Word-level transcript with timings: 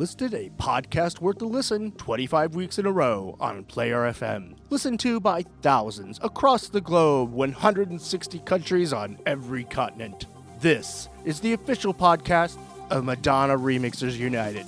listed 0.00 0.32
a 0.32 0.48
podcast 0.58 1.20
worth 1.20 1.42
a 1.42 1.44
listen 1.44 1.92
25 1.92 2.54
weeks 2.54 2.78
in 2.78 2.86
a 2.86 2.90
row 2.90 3.36
on 3.38 3.62
Player 3.64 4.10
FM. 4.10 4.54
Listened 4.70 4.98
to 5.00 5.20
by 5.20 5.42
thousands 5.60 6.18
across 6.22 6.70
the 6.70 6.80
globe, 6.80 7.30
160 7.32 8.38
countries 8.38 8.94
on 8.94 9.18
every 9.26 9.62
continent. 9.64 10.24
This 10.58 11.10
is 11.26 11.40
the 11.40 11.52
official 11.52 11.92
podcast 11.92 12.56
of 12.88 13.04
Madonna 13.04 13.58
Remixers 13.58 14.16
United. 14.16 14.66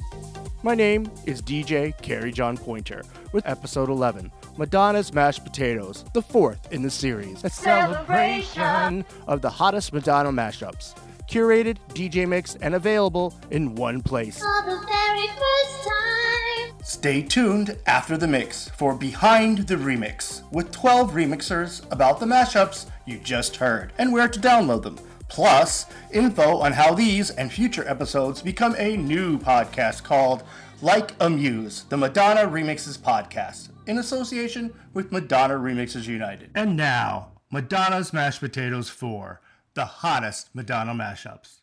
My 0.62 0.74
name 0.74 1.10
is 1.24 1.40
DJ 1.40 1.96
Carrie 2.02 2.30
John 2.30 2.58
Pointer 2.58 3.02
with 3.32 3.48
episode 3.48 3.88
11 3.88 4.30
Madonna's 4.58 5.14
Mashed 5.14 5.44
Potatoes, 5.44 6.04
the 6.12 6.20
fourth 6.20 6.70
in 6.70 6.82
the 6.82 6.90
series, 6.90 7.42
a 7.42 7.48
celebration 7.48 9.02
of 9.26 9.40
the 9.40 9.48
hottest 9.48 9.94
Madonna 9.94 10.30
mashups. 10.30 10.94
Curated, 11.32 11.78
DJ 11.94 12.28
mixed, 12.28 12.58
and 12.60 12.74
available 12.74 13.34
in 13.50 13.74
one 13.74 14.02
place. 14.02 14.38
For 14.38 14.62
the 14.66 14.76
very 14.76 15.28
first 15.28 15.88
time. 15.88 16.78
Stay 16.84 17.22
tuned 17.22 17.78
after 17.86 18.18
the 18.18 18.26
mix 18.26 18.68
for 18.68 18.94
Behind 18.94 19.66
the 19.66 19.76
Remix 19.76 20.42
with 20.52 20.70
12 20.72 21.12
remixers 21.12 21.90
about 21.90 22.20
the 22.20 22.26
mashups 22.26 22.84
you 23.06 23.16
just 23.16 23.56
heard 23.56 23.94
and 23.96 24.12
where 24.12 24.28
to 24.28 24.38
download 24.38 24.82
them. 24.82 24.98
Plus, 25.28 25.86
info 26.12 26.58
on 26.58 26.72
how 26.72 26.92
these 26.92 27.30
and 27.30 27.50
future 27.50 27.88
episodes 27.88 28.42
become 28.42 28.76
a 28.76 28.98
new 28.98 29.38
podcast 29.38 30.02
called 30.02 30.42
Like 30.82 31.14
a 31.18 31.30
Muse, 31.30 31.86
the 31.88 31.96
Madonna 31.96 32.42
Remixes 32.42 32.98
podcast, 32.98 33.70
in 33.86 33.96
association 33.96 34.70
with 34.92 35.10
Madonna 35.10 35.54
Remixes 35.54 36.06
United. 36.06 36.50
And 36.54 36.76
now, 36.76 37.28
Madonna's 37.50 38.12
Mashed 38.12 38.40
Potatoes 38.40 38.90
4, 38.90 39.40
the 39.74 39.84
hottest 39.84 40.54
Madonna 40.54 40.92
mashups. 40.92 41.60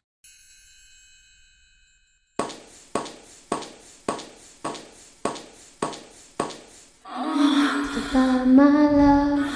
Goodbye, 7.93 8.43
my 8.45 8.89
love, 8.91 9.49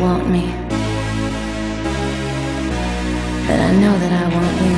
want 0.00 0.28
me, 0.28 0.46
but 3.46 3.58
I 3.58 3.72
know 3.82 3.98
that 3.98 4.12
I 4.12 4.28
want 4.34 4.56
you. 4.66 4.76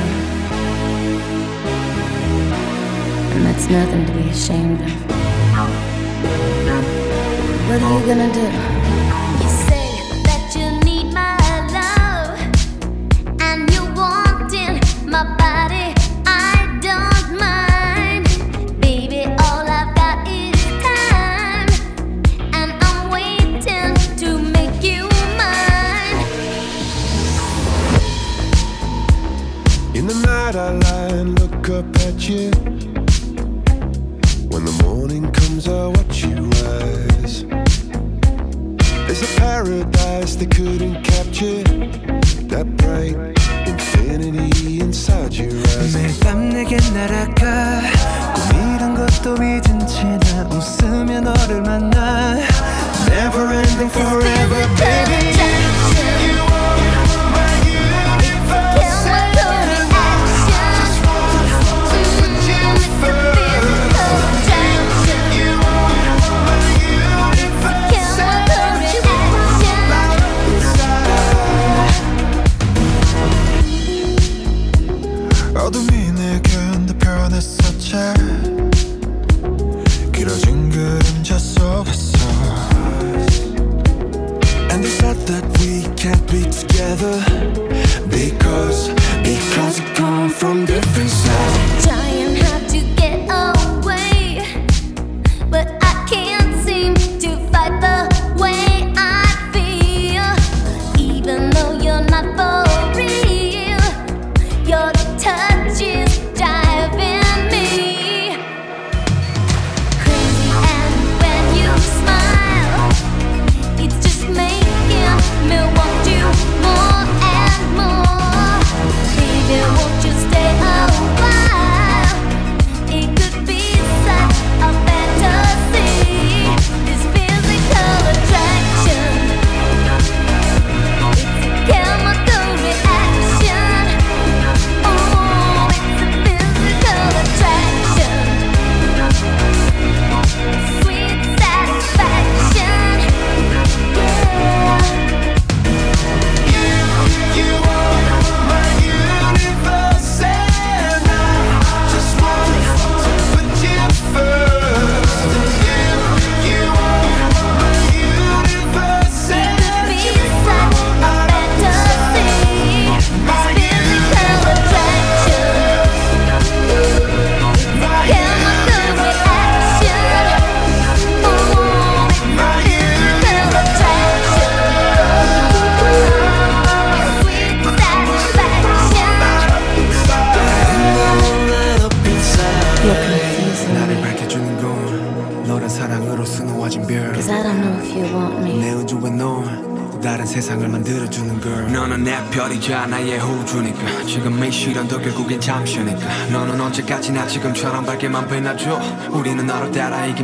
And 3.35 3.45
that's 3.45 3.67
nothing 3.69 4.05
to 4.07 4.13
be 4.13 4.29
ashamed 4.29 4.81
of. 4.81 4.91
What 7.67 7.81
are 7.81 7.99
you 7.99 8.05
gonna 8.07 8.33
do? 8.33 8.80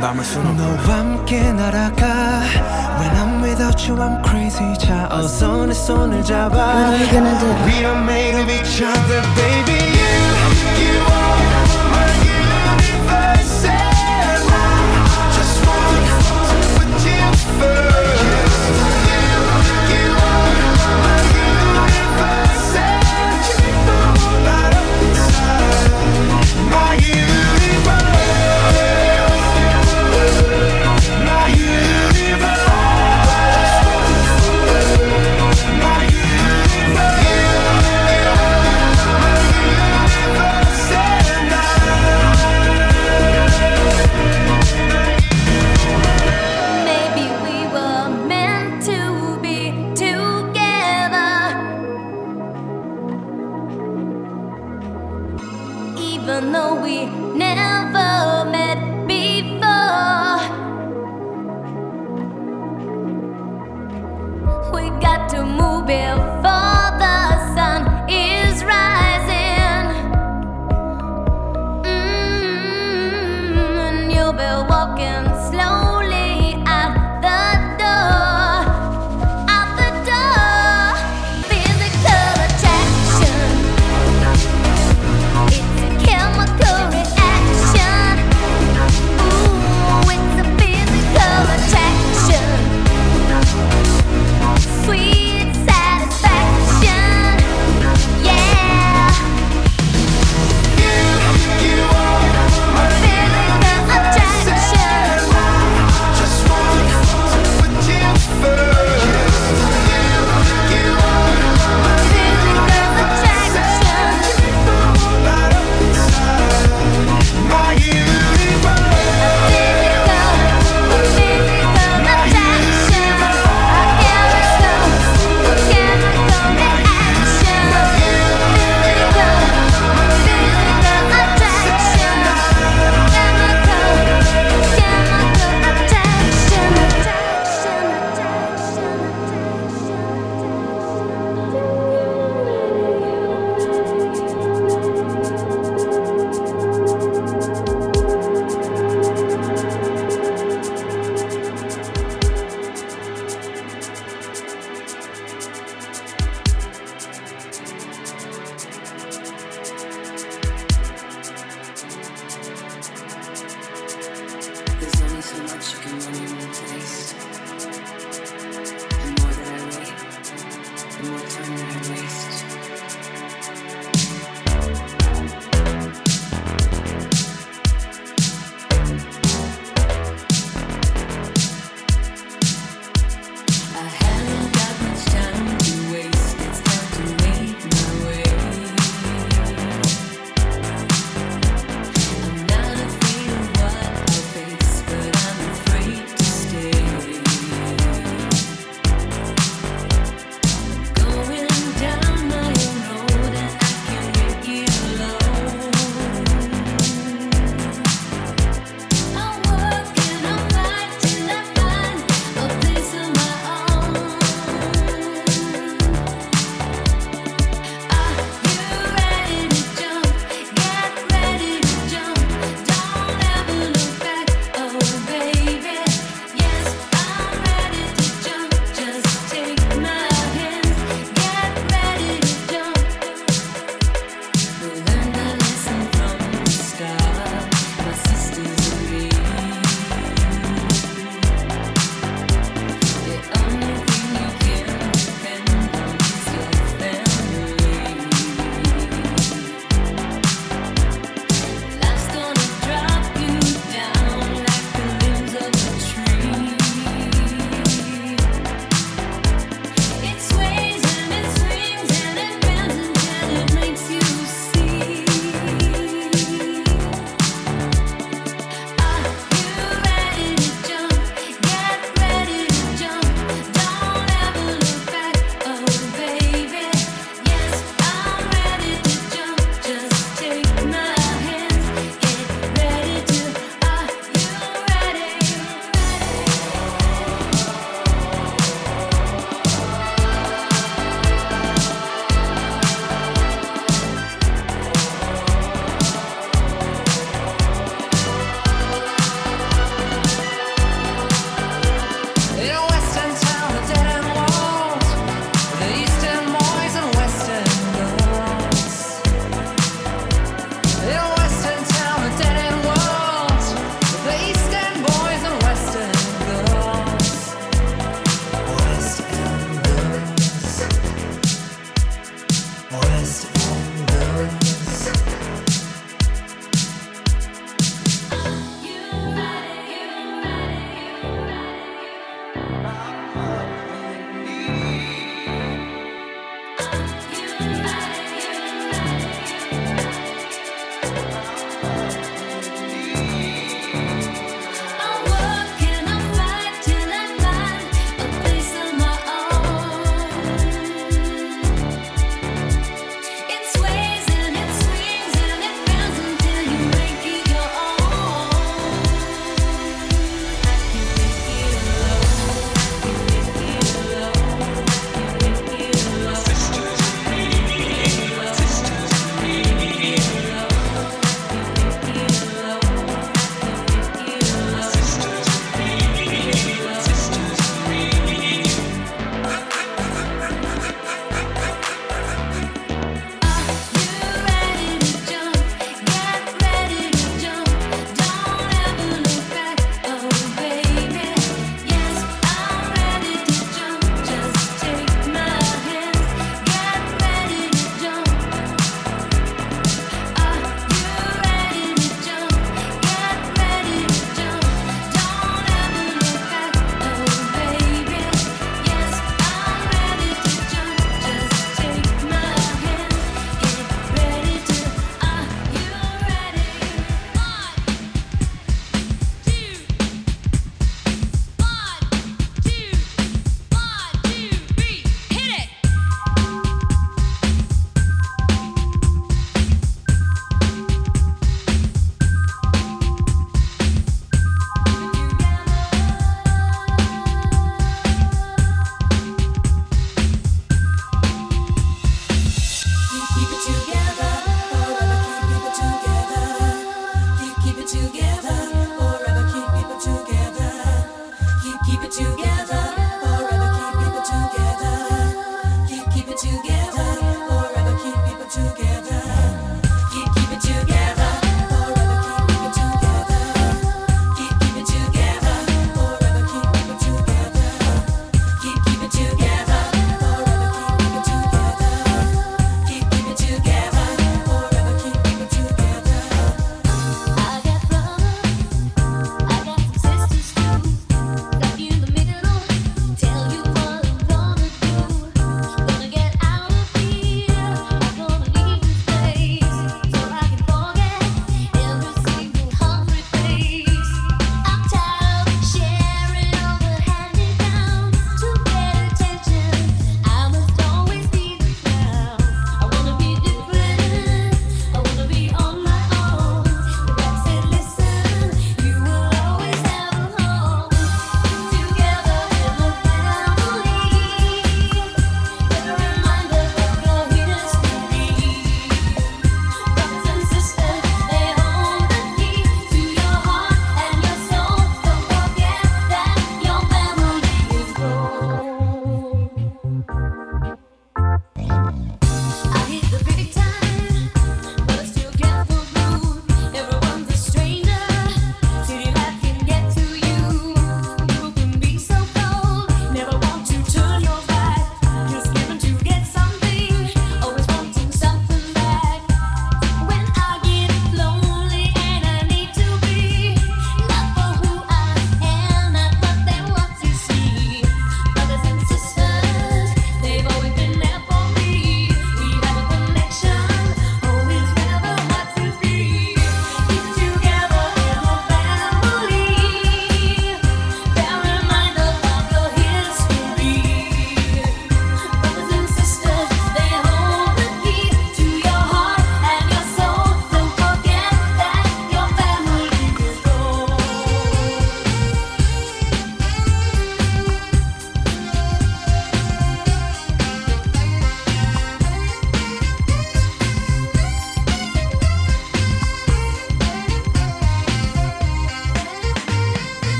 by 0.00 0.12
my 0.12 0.22
funeral. 0.22 0.71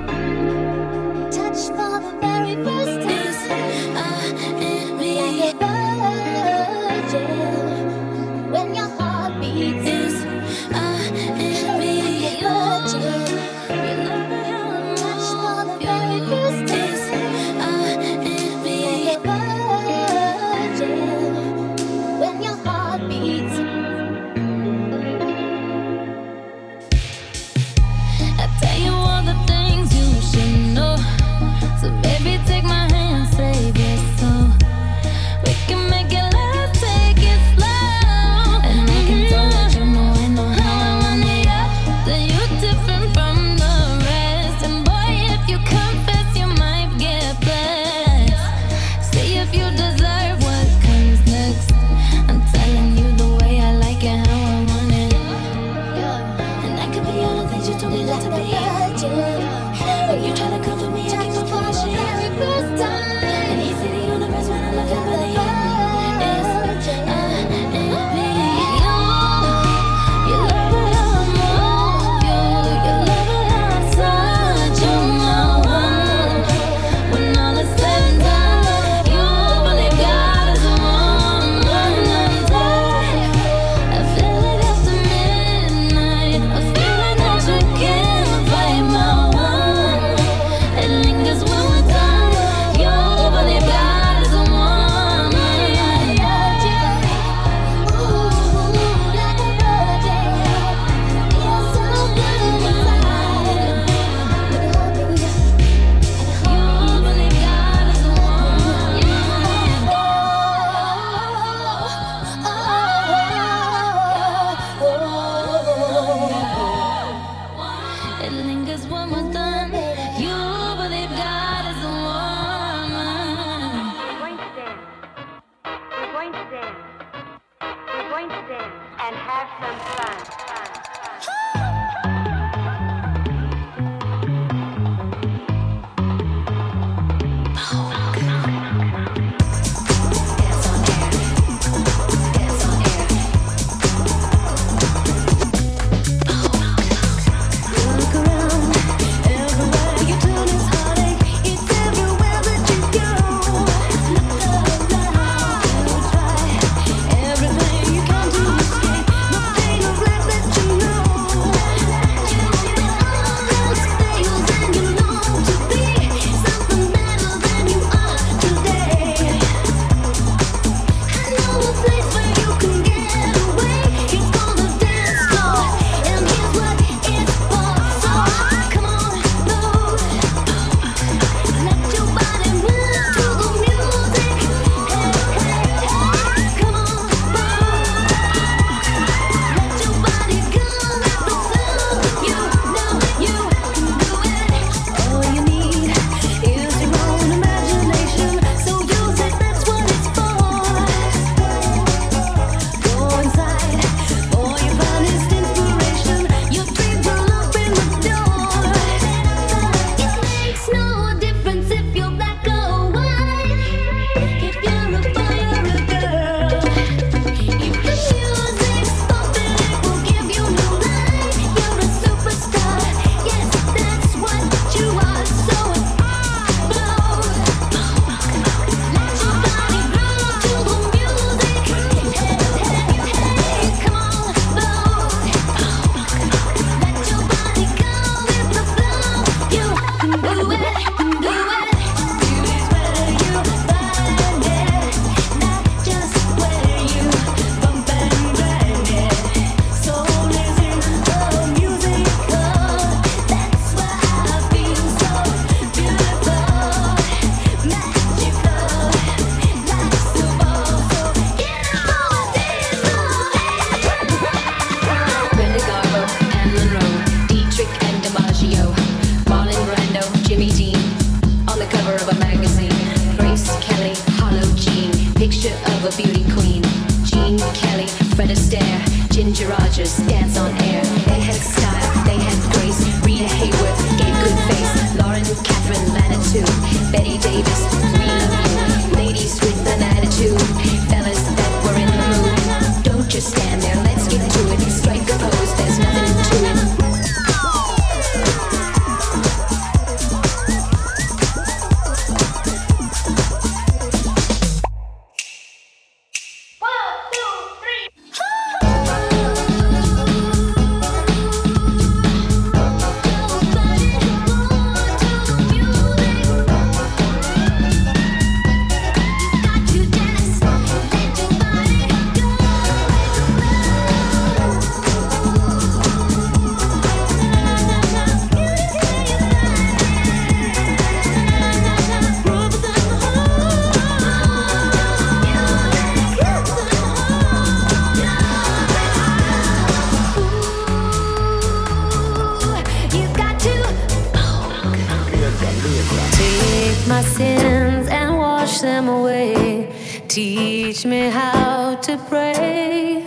Teach 350.13 350.85
me 350.85 351.09
how 351.09 351.73
to 351.73 351.97
pray. 352.07 353.03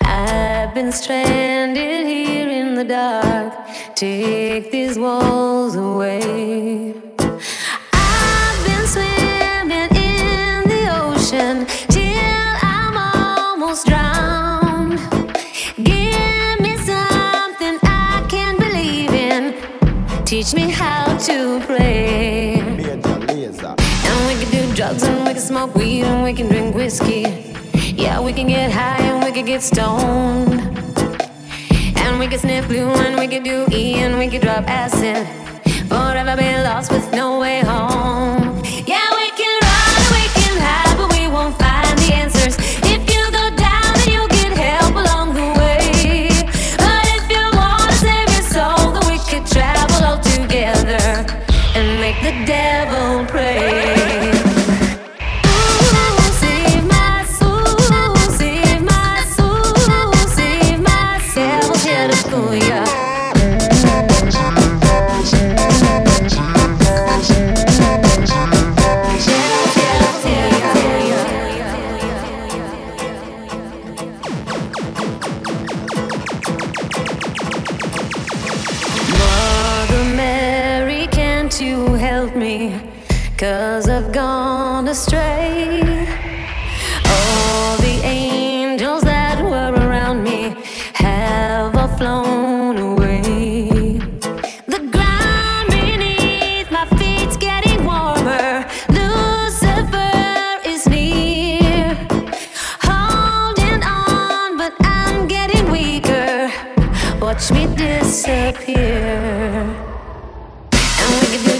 I've 0.00 0.72
been 0.72 0.90
stranded 0.90 2.06
here 2.06 2.48
in 2.48 2.76
the 2.76 2.84
dark. 2.84 3.52
Take 3.94 4.70
these 4.70 4.98
walls. 4.98 5.57
smoke 25.48 25.74
weed 25.74 26.02
and 26.02 26.22
we 26.22 26.34
can 26.34 26.46
drink 26.46 26.74
whiskey. 26.74 27.22
Yeah, 27.96 28.20
we 28.20 28.34
can 28.34 28.48
get 28.48 28.70
high 28.70 29.00
and 29.00 29.24
we 29.24 29.32
can 29.32 29.46
get 29.46 29.62
stoned. 29.62 30.60
And 31.96 32.18
we 32.18 32.26
can 32.26 32.38
sniff 32.38 32.68
glue 32.68 32.90
and 32.90 33.18
we 33.18 33.26
can 33.28 33.42
do 33.44 33.66
E 33.72 33.94
and 33.94 34.18
we 34.18 34.28
can 34.28 34.42
drop 34.42 34.64
acid. 34.68 35.26
Forever 35.88 36.36
be 36.36 36.52
lost 36.62 36.92
with 36.92 37.10
no 37.14 37.40
way 37.40 37.60
home. 37.60 38.37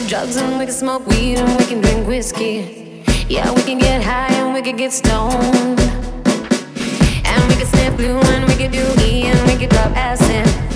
drugs 0.08 0.36
and 0.36 0.58
we 0.58 0.64
can 0.64 0.72
smoke 0.72 1.06
weed 1.06 1.36
and 1.36 1.58
we 1.58 1.66
can 1.66 1.82
drink 1.82 2.06
whiskey. 2.08 3.04
Yeah, 3.28 3.52
we 3.52 3.62
can 3.62 3.78
get 3.78 4.02
high 4.02 4.32
and 4.32 4.54
we 4.54 4.62
can 4.62 4.74
get 4.74 4.90
stoned. 4.90 5.78
And 7.28 7.48
we 7.48 7.54
can 7.56 7.66
sniff 7.66 7.94
blue 7.98 8.18
and 8.18 8.46
we 8.48 8.54
can 8.54 8.70
do 8.70 8.86
E 9.02 9.26
and 9.26 9.38
we 9.46 9.58
can 9.58 9.68
drop 9.68 9.94
acid. 9.94 10.67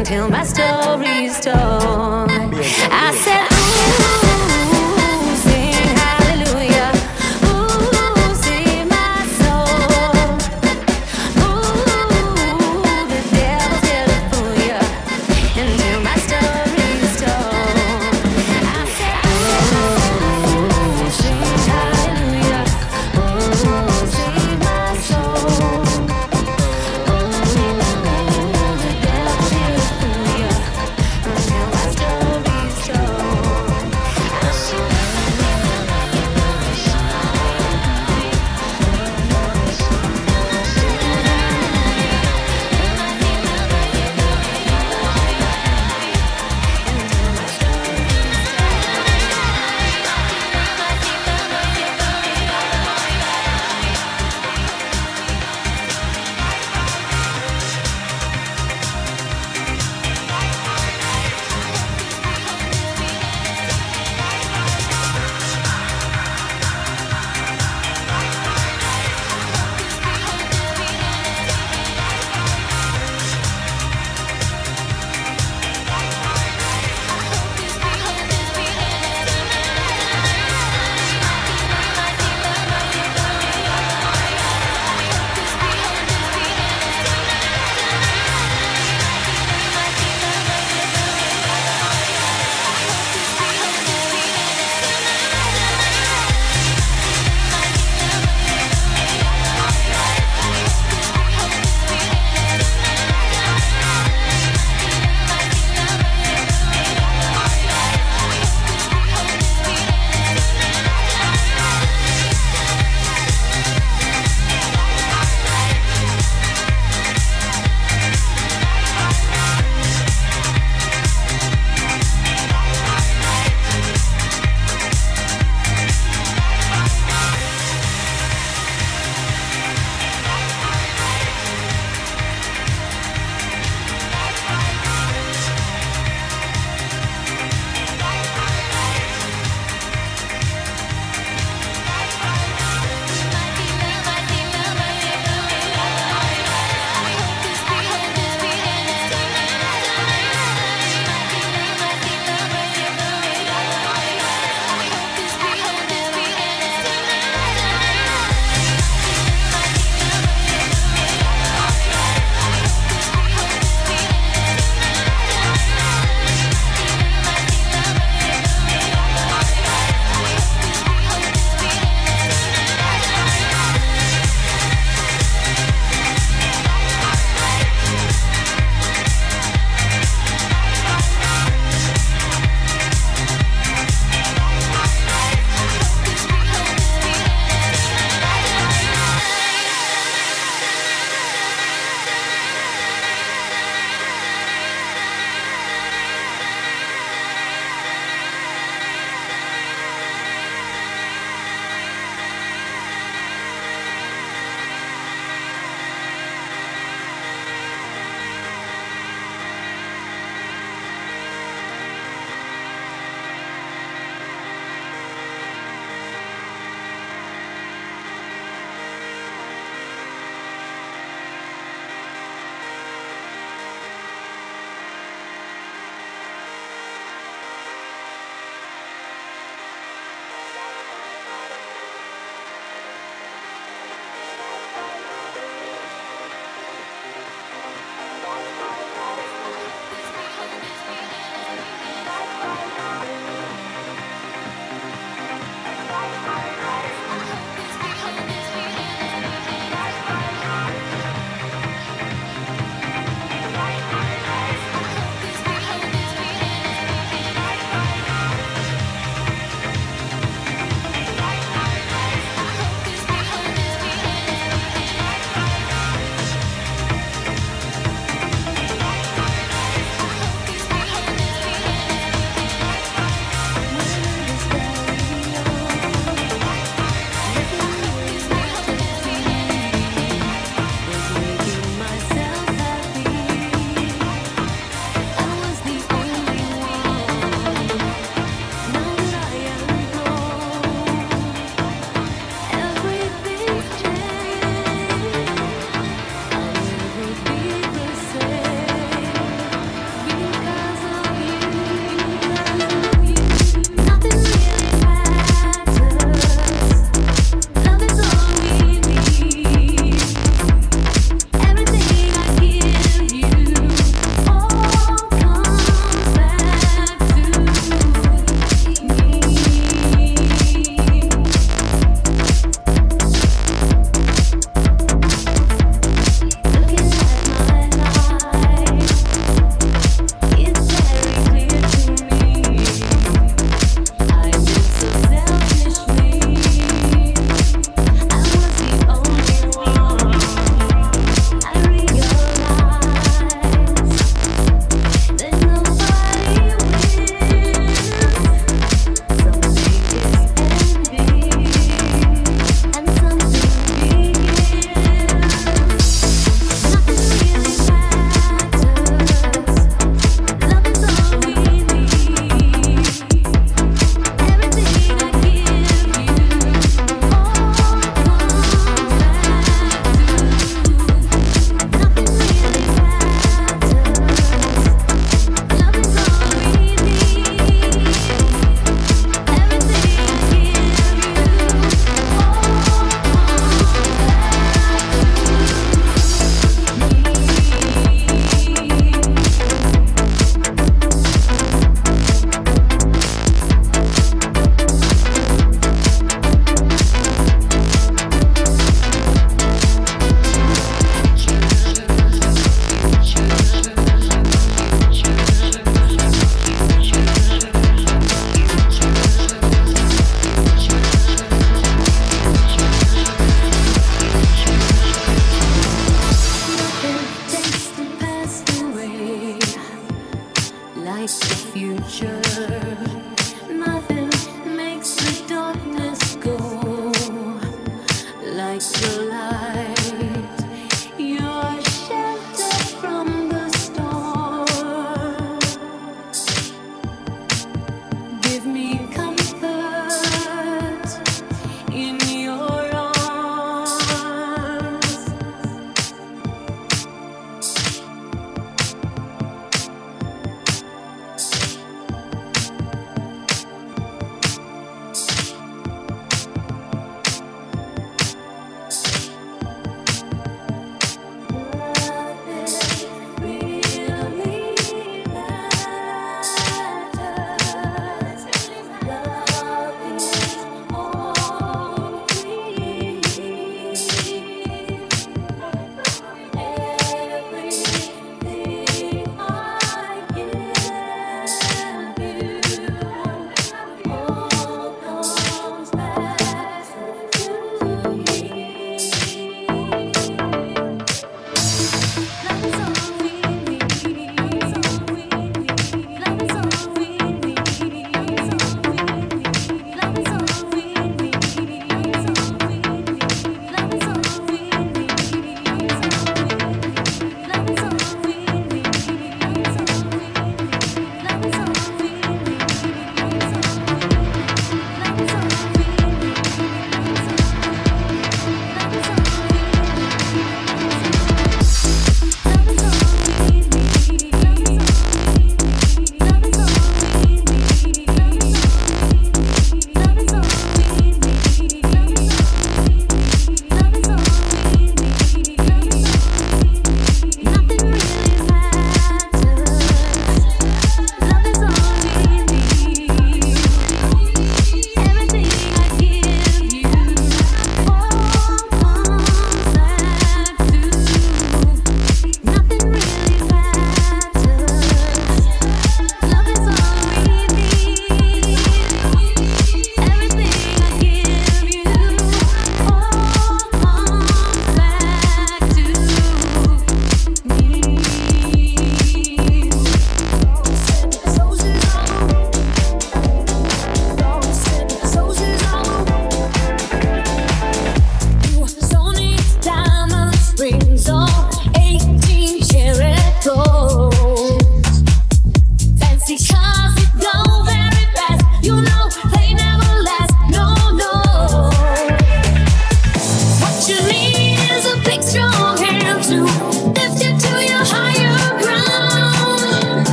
until 0.00 0.30
my 0.30 0.42
story's 0.44 1.38
told. 1.40 2.30
I 2.90 3.12
said. 3.22 3.39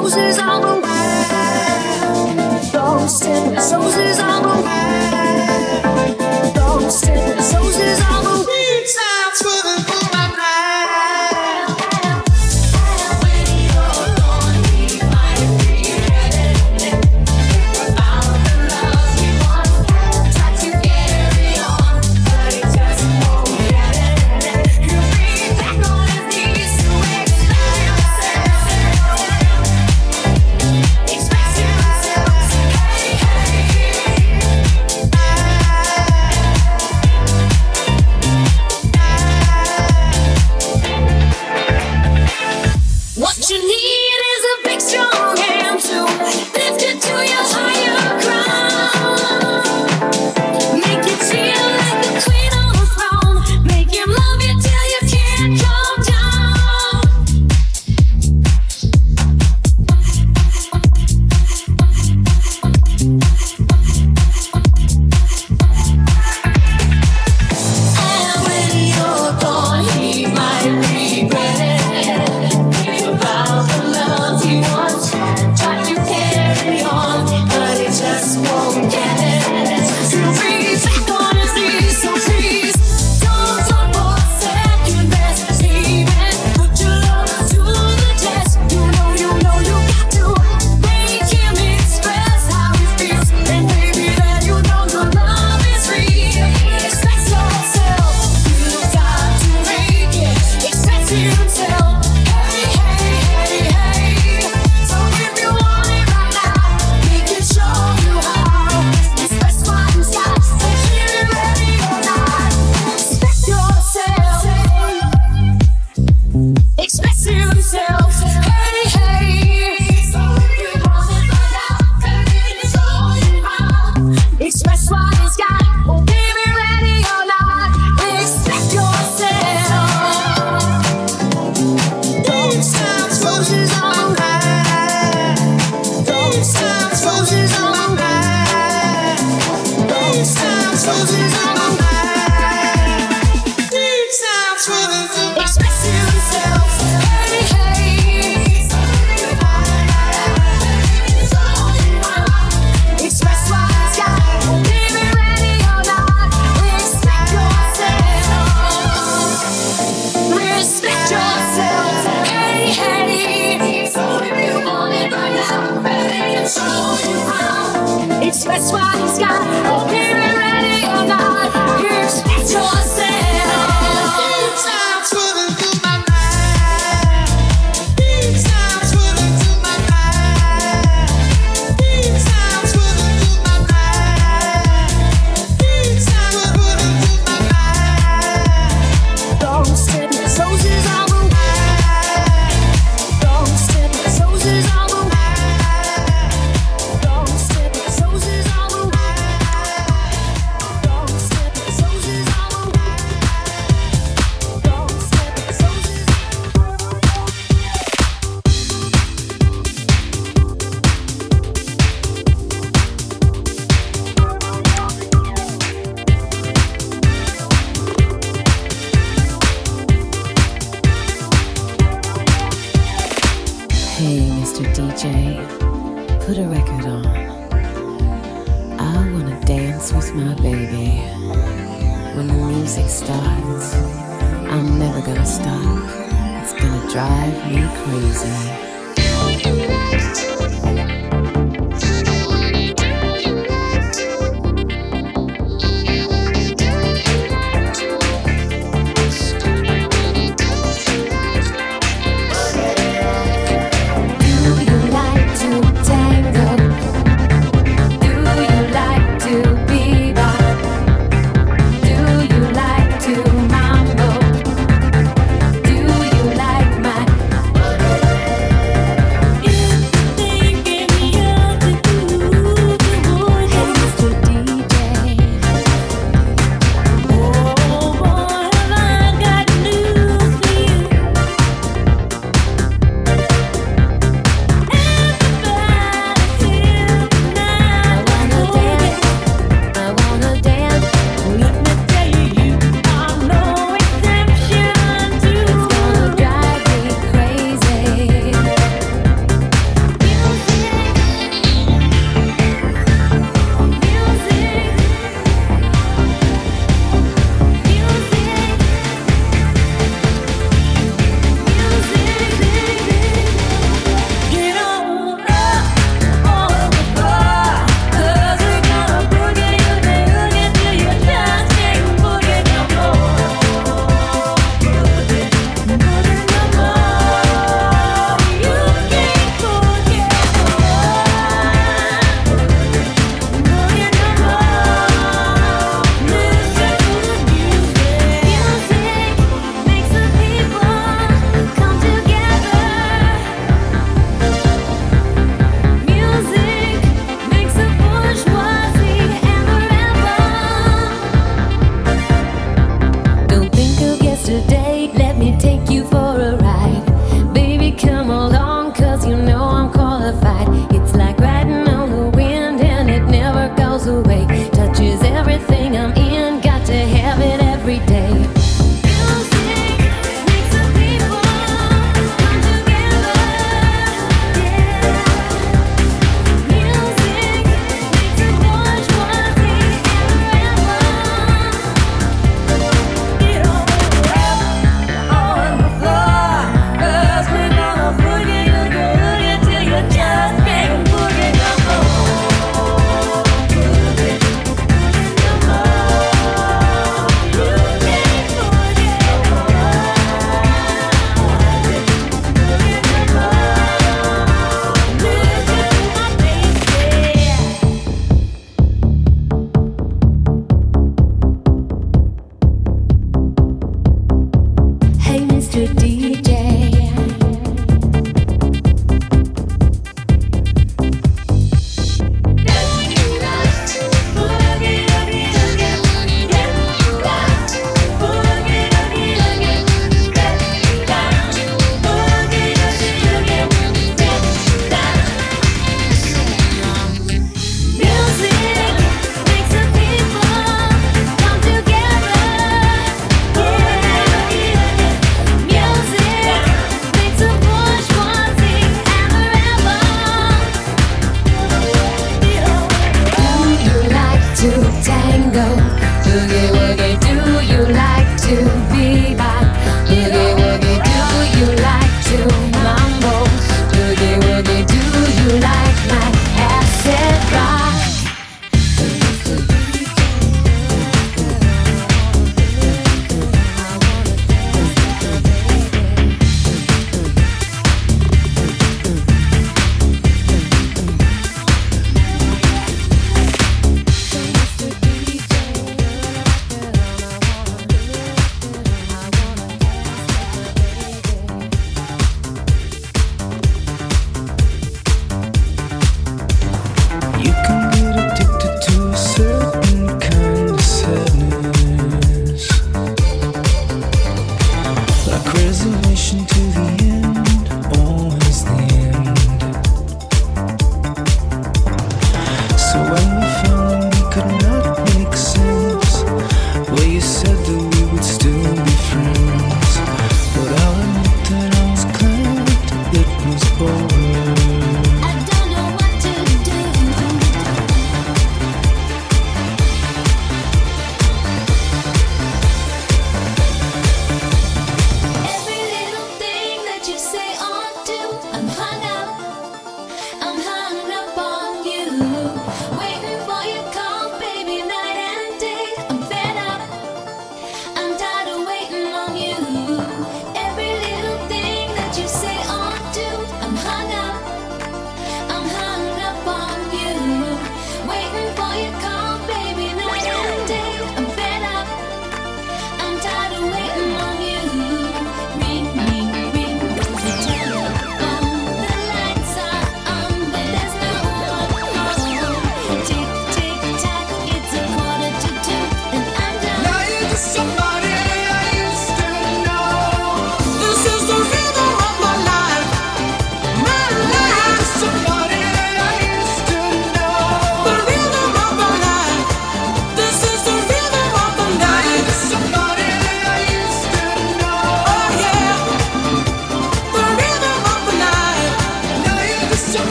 Roses 0.00 0.38
all 0.38 0.64
around. 0.64 0.82
Lost 2.72 3.26
in 3.26 3.54
roses 3.54 4.18
all 4.18 4.46
around. 4.46 5.19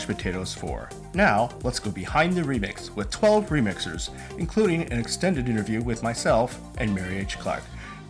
Mashed 0.00 0.16
Potatoes 0.16 0.54
4. 0.54 0.88
Now, 1.12 1.50
let's 1.62 1.78
go 1.78 1.90
behind 1.90 2.32
the 2.32 2.40
remix 2.40 2.88
with 2.96 3.10
12 3.10 3.50
remixers, 3.50 4.08
including 4.38 4.90
an 4.90 4.98
extended 4.98 5.46
interview 5.46 5.82
with 5.82 6.02
myself 6.02 6.58
and 6.78 6.94
Mary 6.94 7.18
H. 7.18 7.38
Clark. 7.38 7.62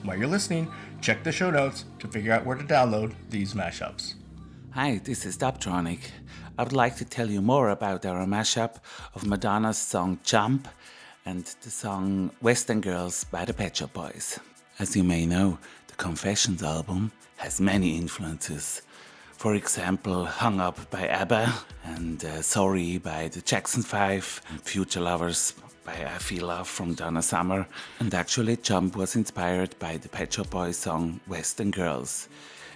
While 0.04 0.16
you're 0.16 0.28
listening, 0.28 0.70
check 1.00 1.24
the 1.24 1.32
show 1.32 1.50
notes 1.50 1.86
to 1.98 2.06
figure 2.06 2.32
out 2.32 2.46
where 2.46 2.56
to 2.56 2.62
download 2.62 3.14
these 3.28 3.54
mashups. 3.54 4.14
Hi, 4.70 5.00
this 5.02 5.26
is 5.26 5.36
Dubtronic. 5.36 5.98
I 6.56 6.62
would 6.62 6.72
like 6.72 6.94
to 6.98 7.04
tell 7.04 7.28
you 7.28 7.42
more 7.42 7.70
about 7.70 8.06
our 8.06 8.24
mashup 8.24 8.76
of 9.16 9.26
Madonna's 9.26 9.76
song 9.76 10.20
Jump 10.22 10.68
and 11.26 11.44
the 11.62 11.70
song 11.70 12.30
West 12.40 12.70
End 12.70 12.84
Girls 12.84 13.24
by 13.24 13.44
the 13.44 13.52
Pet 13.52 13.76
Shop 13.78 13.92
Boys. 13.92 14.38
As 14.78 14.94
you 14.94 15.02
may 15.02 15.26
know, 15.26 15.58
the 15.88 15.96
Confessions 15.96 16.62
album 16.62 17.10
has 17.38 17.60
many 17.60 17.98
influences. 17.98 18.82
For 19.40 19.54
example, 19.54 20.26
Hung 20.26 20.60
Up 20.60 20.90
by 20.90 21.08
ABBA 21.08 21.50
and 21.84 22.22
uh, 22.22 22.42
Sorry 22.42 22.98
by 22.98 23.28
the 23.28 23.40
Jackson 23.40 23.82
5 23.82 24.42
and 24.50 24.60
Future 24.60 25.00
Lovers 25.00 25.54
by 25.82 25.94
I 25.94 26.18
Feel 26.18 26.48
Love 26.48 26.68
from 26.68 26.92
Donna 26.92 27.22
Summer. 27.22 27.66
And 28.00 28.14
actually, 28.14 28.58
Jump 28.58 28.96
was 28.96 29.16
inspired 29.16 29.78
by 29.78 29.96
the 29.96 30.10
Pet 30.10 30.34
Shop 30.34 30.50
Boys 30.50 30.76
song 30.76 31.20
West 31.26 31.58
End 31.58 31.72
Girls, 31.72 32.28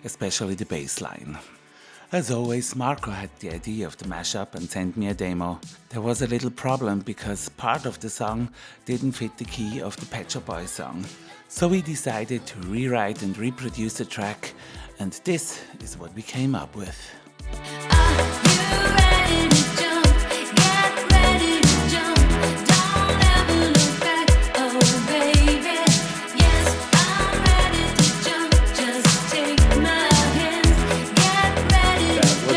especially 0.07 0.55
the 0.55 0.65
bass 0.65 1.03
line. 1.03 1.37
As 2.13 2.31
always, 2.31 2.75
Marco 2.75 3.11
had 3.11 3.29
the 3.41 3.51
idea 3.53 3.87
of 3.87 3.99
the 3.99 4.07
mashup 4.07 4.55
and 4.55 4.71
sent 4.71 4.97
me 4.97 5.09
a 5.09 5.15
demo. 5.15 5.61
There 5.91 6.01
was 6.01 6.23
a 6.23 6.27
little 6.27 6.51
problem 6.51 7.01
because 7.01 7.51
part 7.51 7.85
of 7.85 8.01
the 8.01 8.09
song 8.09 8.49
didn't 8.87 9.13
fit 9.13 9.37
the 9.37 9.45
key 9.45 9.83
of 9.83 9.99
the 9.99 10.07
Pet 10.07 10.31
Shop 10.31 10.47
Boys 10.47 10.71
song. 10.71 11.05
So 11.49 11.69
we 11.69 11.83
decided 11.83 12.47
to 12.47 12.59
rewrite 12.61 13.23
and 13.23 13.37
reproduce 13.37 13.95
the 13.95 14.05
track, 14.05 14.55
and 14.99 15.13
this 15.25 15.63
is 15.81 15.99
what 15.99 16.15
we 16.15 16.23
came 16.23 16.55
up 16.55 16.75
with. 16.77 17.11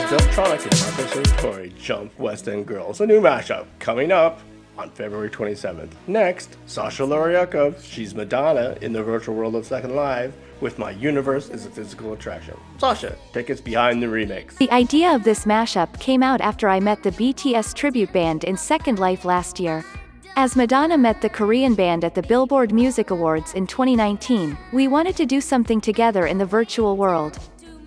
Dubtronic 0.07 0.63
and 0.63 0.79
Marco 0.79 1.21
Sartori, 1.21 1.77
Jump 1.77 2.17
West 2.17 2.47
End 2.47 2.65
Girls, 2.65 3.01
a 3.01 3.05
new 3.05 3.19
mashup 3.19 3.65
coming 3.79 4.11
up 4.11 4.39
on 4.77 4.89
February 4.91 5.29
27th. 5.29 5.91
Next, 6.07 6.55
Sasha 6.65 7.03
Loriakov, 7.03 7.83
she's 7.83 8.15
Madonna 8.15 8.77
in 8.81 8.93
the 8.93 9.03
virtual 9.03 9.35
world 9.35 9.55
of 9.55 9.65
Second 9.65 9.95
Life 9.95 10.33
with 10.61 10.79
My 10.79 10.91
Universe 10.91 11.49
is 11.49 11.65
a 11.65 11.69
Physical 11.69 12.13
Attraction. 12.13 12.57
Sasha, 12.77 13.15
take 13.33 13.49
us 13.49 13.61
behind 13.61 14.01
the 14.01 14.07
remix. 14.07 14.57
The 14.57 14.71
idea 14.71 15.13
of 15.13 15.23
this 15.23 15.45
mashup 15.45 15.99
came 15.99 16.23
out 16.23 16.41
after 16.41 16.69
I 16.69 16.79
met 16.79 17.03
the 17.03 17.11
BTS 17.11 17.73
tribute 17.73 18.11
band 18.13 18.43
in 18.43 18.57
Second 18.57 18.99
Life 18.99 19.25
last 19.25 19.59
year. 19.59 19.83
As 20.35 20.55
Madonna 20.55 20.97
met 20.97 21.21
the 21.21 21.29
Korean 21.29 21.73
band 21.73 22.03
at 22.03 22.13
the 22.13 22.21
Billboard 22.21 22.71
Music 22.71 23.09
Awards 23.09 23.55
in 23.55 23.65
2019, 23.65 24.55
we 24.71 24.87
wanted 24.87 25.15
to 25.15 25.25
do 25.25 25.41
something 25.41 25.81
together 25.81 26.27
in 26.27 26.37
the 26.37 26.45
virtual 26.45 26.95
world. 26.95 27.39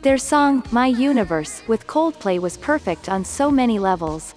Their 0.03 0.19
song, 0.19 0.65
My 0.73 0.87
Universe, 0.87 1.63
with 1.69 1.87
Coldplay 1.87 2.41
was 2.41 2.57
perfect 2.57 3.09
on 3.09 3.25
so 3.25 3.51
many 3.51 3.79
levels. 3.79 4.35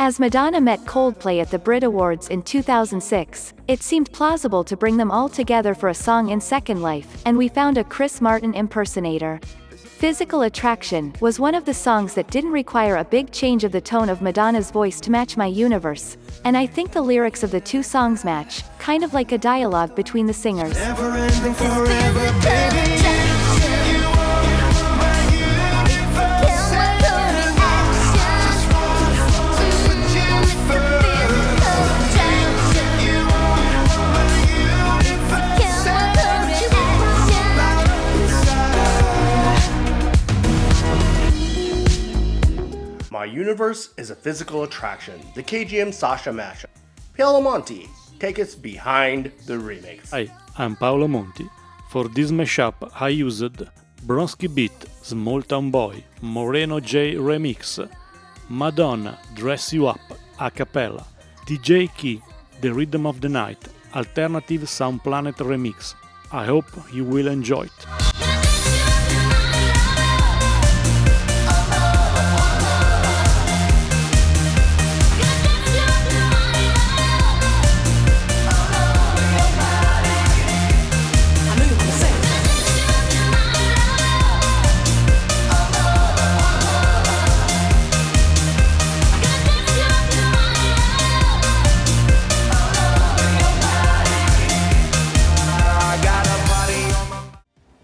As 0.00 0.20
Madonna 0.20 0.60
met 0.60 0.84
Coldplay 0.84 1.40
at 1.40 1.50
the 1.50 1.58
Brit 1.58 1.82
Awards 1.82 2.28
in 2.28 2.42
2006, 2.42 3.52
it 3.66 3.82
seemed 3.82 4.12
plausible 4.12 4.62
to 4.62 4.76
bring 4.76 4.96
them 4.96 5.10
all 5.10 5.28
together 5.28 5.74
for 5.74 5.88
a 5.88 5.94
song 5.94 6.28
in 6.28 6.40
Second 6.40 6.82
Life, 6.82 7.20
and 7.26 7.36
we 7.36 7.48
found 7.48 7.78
a 7.78 7.82
Chris 7.84 8.20
Martin 8.20 8.54
impersonator. 8.54 9.40
Physical 9.74 10.42
Attraction 10.42 11.12
was 11.20 11.40
one 11.40 11.56
of 11.56 11.64
the 11.64 11.74
songs 11.74 12.14
that 12.14 12.30
didn't 12.30 12.52
require 12.52 12.98
a 12.98 13.04
big 13.04 13.32
change 13.32 13.64
of 13.64 13.72
the 13.72 13.80
tone 13.80 14.08
of 14.08 14.22
Madonna's 14.22 14.70
voice 14.70 15.00
to 15.00 15.10
match 15.10 15.36
my 15.36 15.46
universe, 15.46 16.16
and 16.44 16.56
I 16.56 16.64
think 16.64 16.92
the 16.92 17.02
lyrics 17.02 17.42
of 17.42 17.50
the 17.50 17.60
two 17.60 17.82
songs 17.82 18.24
match, 18.24 18.62
kind 18.78 19.02
of 19.02 19.12
like 19.14 19.32
a 19.32 19.38
dialogue 19.38 19.96
between 19.96 20.26
the 20.26 20.32
singers. 20.32 20.78
Universe 43.48 43.94
is 43.96 44.10
a 44.10 44.14
Physical 44.14 44.64
Attraction, 44.64 45.18
the 45.34 45.42
KGM 45.42 45.90
Sasha 45.94 46.28
mashup. 46.28 46.74
Paolo 47.16 47.40
Monti, 47.40 47.88
take 48.18 48.38
us 48.38 48.54
behind 48.54 49.32
the 49.46 49.54
remix. 49.54 50.10
Hi, 50.10 50.28
I'm 50.58 50.76
Paolo 50.76 51.08
Monti. 51.08 51.46
For 51.88 52.08
this 52.08 52.30
mashup, 52.30 52.74
I 53.00 53.08
used 53.08 53.56
Bronski 54.06 54.54
Beat, 54.54 54.78
Small 55.00 55.40
Town 55.40 55.70
Boy, 55.70 56.04
Moreno 56.20 56.78
J 56.78 57.14
Remix, 57.14 57.88
Madonna, 58.50 59.18
Dress 59.34 59.72
You 59.72 59.86
Up, 59.86 60.06
a 60.38 60.50
cappella, 60.50 61.06
DJ 61.46 61.88
Key, 61.96 62.20
The 62.60 62.74
Rhythm 62.74 63.06
of 63.06 63.22
the 63.22 63.30
Night, 63.30 63.62
Alternative 63.94 64.68
Sound 64.68 65.02
Planet 65.02 65.36
Remix. 65.36 65.94
I 66.32 66.44
hope 66.44 66.68
you 66.92 67.02
will 67.02 67.28
enjoy 67.28 67.62
it. 67.62 68.07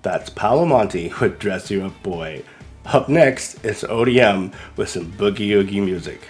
That's 0.05 0.29
Paolo 0.29 0.67
Monti 0.67 1.11
with 1.19 1.39
Dress 1.39 1.71
You 1.71 1.87
Up 1.87 2.03
Boy. 2.03 2.43
Up 2.85 3.09
next 3.09 3.65
is 3.65 3.85
ODM 3.85 4.53
with 4.77 4.91
some 4.91 5.11
boogie 5.13 5.53
oogie 5.53 5.81
music. 5.81 6.21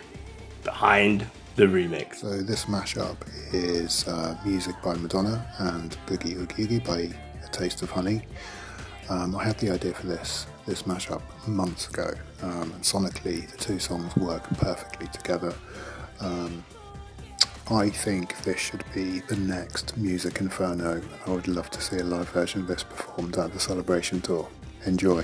Behind 0.62 1.26
the 1.56 1.64
remix. 1.64 2.18
So 2.18 2.40
this 2.40 2.66
mashup 2.66 3.16
is 3.52 4.06
uh, 4.06 4.38
music 4.46 4.76
by 4.80 4.94
Madonna 4.94 5.44
and 5.58 5.96
Boogie 6.06 6.36
Oogie 6.36 6.62
Oogie 6.62 6.78
by 6.78 6.98
A 7.44 7.48
Taste 7.50 7.82
of 7.82 7.90
Honey. 7.90 8.22
Um, 9.08 9.34
I 9.34 9.42
had 9.42 9.58
the 9.58 9.70
idea 9.70 9.92
for 9.92 10.06
this 10.06 10.46
this 10.66 10.84
mashup 10.84 11.22
months 11.48 11.88
ago, 11.88 12.14
um, 12.42 12.70
and 12.70 12.82
sonically 12.84 13.50
the 13.50 13.56
two 13.56 13.80
songs 13.80 14.14
work 14.14 14.48
perfectly 14.50 15.08
together. 15.08 15.52
Um, 16.20 16.64
I 17.70 17.88
think 17.88 18.36
this 18.42 18.58
should 18.60 18.84
be 18.94 19.20
the 19.20 19.36
next 19.36 19.96
Music 19.96 20.40
Inferno, 20.40 21.00
I 21.26 21.30
would 21.30 21.48
love 21.48 21.70
to 21.70 21.80
see 21.80 21.96
a 21.96 22.04
live 22.04 22.28
version 22.28 22.60
of 22.60 22.66
this 22.66 22.82
performed 22.82 23.38
at 23.38 23.54
the 23.54 23.60
Celebration 23.60 24.20
Tour. 24.20 24.46
Enjoy. 24.84 25.22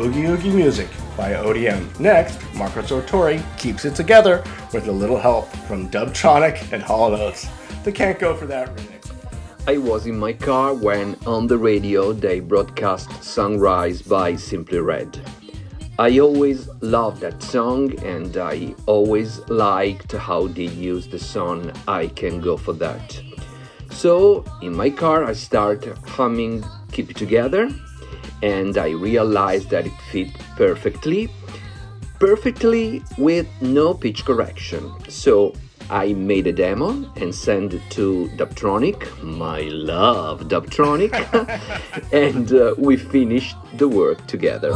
Oogie 0.00 0.50
Music 0.50 0.88
by 1.18 1.34
ODM. 1.34 2.00
Next, 2.00 2.40
Marco 2.54 2.80
Sartori 2.80 3.42
keeps 3.58 3.84
it 3.84 3.94
together 3.94 4.42
with 4.72 4.88
a 4.88 4.92
little 4.92 5.18
help 5.18 5.50
from 5.68 5.90
Dubtronic 5.90 6.72
and 6.72 6.82
Hall 6.82 7.14
Oates. 7.14 7.46
They 7.84 7.92
can't 7.92 8.18
go 8.18 8.34
for 8.34 8.46
that 8.46 8.74
remix. 8.74 9.12
I 9.68 9.76
was 9.76 10.06
in 10.06 10.18
my 10.18 10.32
car 10.32 10.72
when 10.72 11.16
on 11.26 11.46
the 11.46 11.58
radio 11.58 12.14
they 12.14 12.40
broadcast 12.40 13.22
Sunrise 13.22 14.00
by 14.00 14.34
Simply 14.34 14.78
Red. 14.78 15.20
I 15.98 16.18
always 16.20 16.70
loved 16.80 17.20
that 17.20 17.42
song 17.42 17.94
and 18.00 18.38
I 18.38 18.74
always 18.86 19.40
liked 19.50 20.12
how 20.12 20.46
they 20.46 20.68
used 20.68 21.10
the 21.10 21.18
song 21.18 21.70
I 21.86 22.06
Can 22.06 22.40
Go 22.40 22.56
For 22.56 22.72
That. 22.72 23.20
So 23.90 24.42
in 24.62 24.74
my 24.74 24.88
car 24.88 25.24
I 25.24 25.34
start 25.34 25.84
humming 26.08 26.64
Keep 26.92 27.10
It 27.10 27.16
Together 27.18 27.68
and 28.42 28.76
I 28.76 28.90
realized 28.90 29.70
that 29.70 29.86
it 29.86 29.96
fit 30.10 30.32
perfectly, 30.56 31.28
perfectly 32.18 33.02
with 33.16 33.46
no 33.60 33.94
pitch 33.94 34.24
correction. 34.24 34.92
So 35.08 35.54
I 35.90 36.12
made 36.14 36.46
a 36.46 36.52
demo 36.52 37.10
and 37.16 37.34
sent 37.34 37.74
it 37.74 37.82
to 37.90 38.30
Dubtronic, 38.36 39.22
my 39.22 39.62
love 39.62 40.48
Dubtronic, 40.48 41.12
and 42.12 42.52
uh, 42.52 42.74
we 42.78 42.96
finished 42.96 43.56
the 43.76 43.88
work 43.88 44.26
together. 44.26 44.72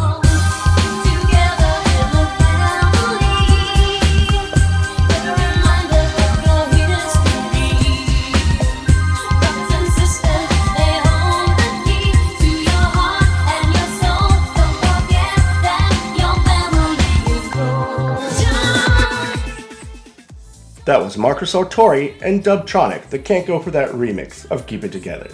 That 20.86 21.02
was 21.02 21.18
Marcus 21.18 21.52
Sartori 21.52 22.14
and 22.22 22.44
Dubtronic, 22.44 23.10
the 23.10 23.18
Can't 23.18 23.44
Go 23.44 23.58
For 23.58 23.72
That 23.72 23.90
remix 23.90 24.48
of 24.52 24.68
Keep 24.68 24.84
It 24.84 24.92
Together. 24.92 25.28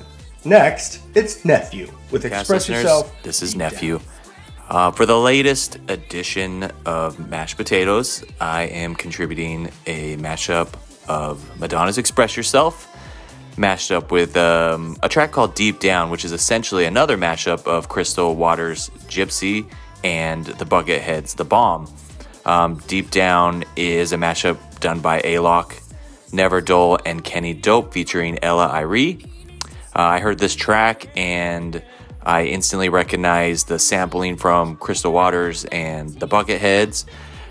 Next, 0.46 1.02
it's 1.14 1.44
Nephew 1.44 1.92
with 2.10 2.22
Cast 2.22 2.50
Express 2.50 2.70
Yourself. 2.70 3.22
This 3.22 3.42
is 3.42 3.54
Nephew. 3.54 4.00
Uh, 4.70 4.90
for 4.92 5.04
the 5.04 5.18
latest 5.18 5.76
edition 5.88 6.72
of 6.86 7.28
Mashed 7.28 7.58
Potatoes, 7.58 8.24
I 8.40 8.62
am 8.62 8.94
contributing 8.94 9.68
a 9.86 10.16
mashup 10.16 10.72
of 11.06 11.60
Madonna's 11.60 11.98
Express 11.98 12.34
Yourself, 12.34 12.88
mashed 13.58 13.92
up 13.92 14.10
with 14.10 14.34
um, 14.38 14.96
a 15.02 15.08
track 15.10 15.32
called 15.32 15.54
Deep 15.54 15.80
Down, 15.80 16.08
which 16.08 16.24
is 16.24 16.32
essentially 16.32 16.86
another 16.86 17.18
mashup 17.18 17.66
of 17.66 17.90
Crystal 17.90 18.34
Waters' 18.34 18.88
Gypsy 19.06 19.70
and 20.02 20.46
the 20.46 20.64
Bucketheads' 20.64 21.36
The 21.36 21.44
Bomb. 21.44 21.92
Um, 22.44 22.76
Deep 22.86 23.10
Down 23.10 23.64
is 23.76 24.12
a 24.12 24.16
mashup 24.16 24.80
done 24.80 25.00
by 25.00 25.20
Alok, 25.20 25.80
Never 26.32 26.60
Dull, 26.60 26.98
and 27.06 27.22
Kenny 27.22 27.54
Dope 27.54 27.92
featuring 27.92 28.38
Ella 28.42 28.70
Eyre. 28.72 29.18
Uh, 29.94 30.00
I 30.02 30.20
heard 30.20 30.38
this 30.38 30.54
track 30.54 31.08
and 31.16 31.82
I 32.22 32.44
instantly 32.44 32.88
recognized 32.88 33.68
the 33.68 33.78
sampling 33.78 34.36
from 34.36 34.76
Crystal 34.76 35.12
Waters 35.12 35.64
and 35.66 36.08
the 36.18 36.26
Bucketheads. 36.26 37.04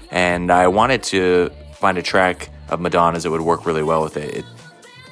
And 0.10 0.52
I 0.52 0.68
wanted 0.68 1.04
to 1.04 1.52
find 1.76 1.98
a 1.98 2.02
track 2.02 2.50
of 2.70 2.80
Madonna's 2.80 3.24
that 3.24 3.32
would 3.32 3.42
work 3.42 3.66
really 3.66 3.84
well 3.84 4.02
with 4.02 4.18
it. 4.18 4.38
it 4.38 4.46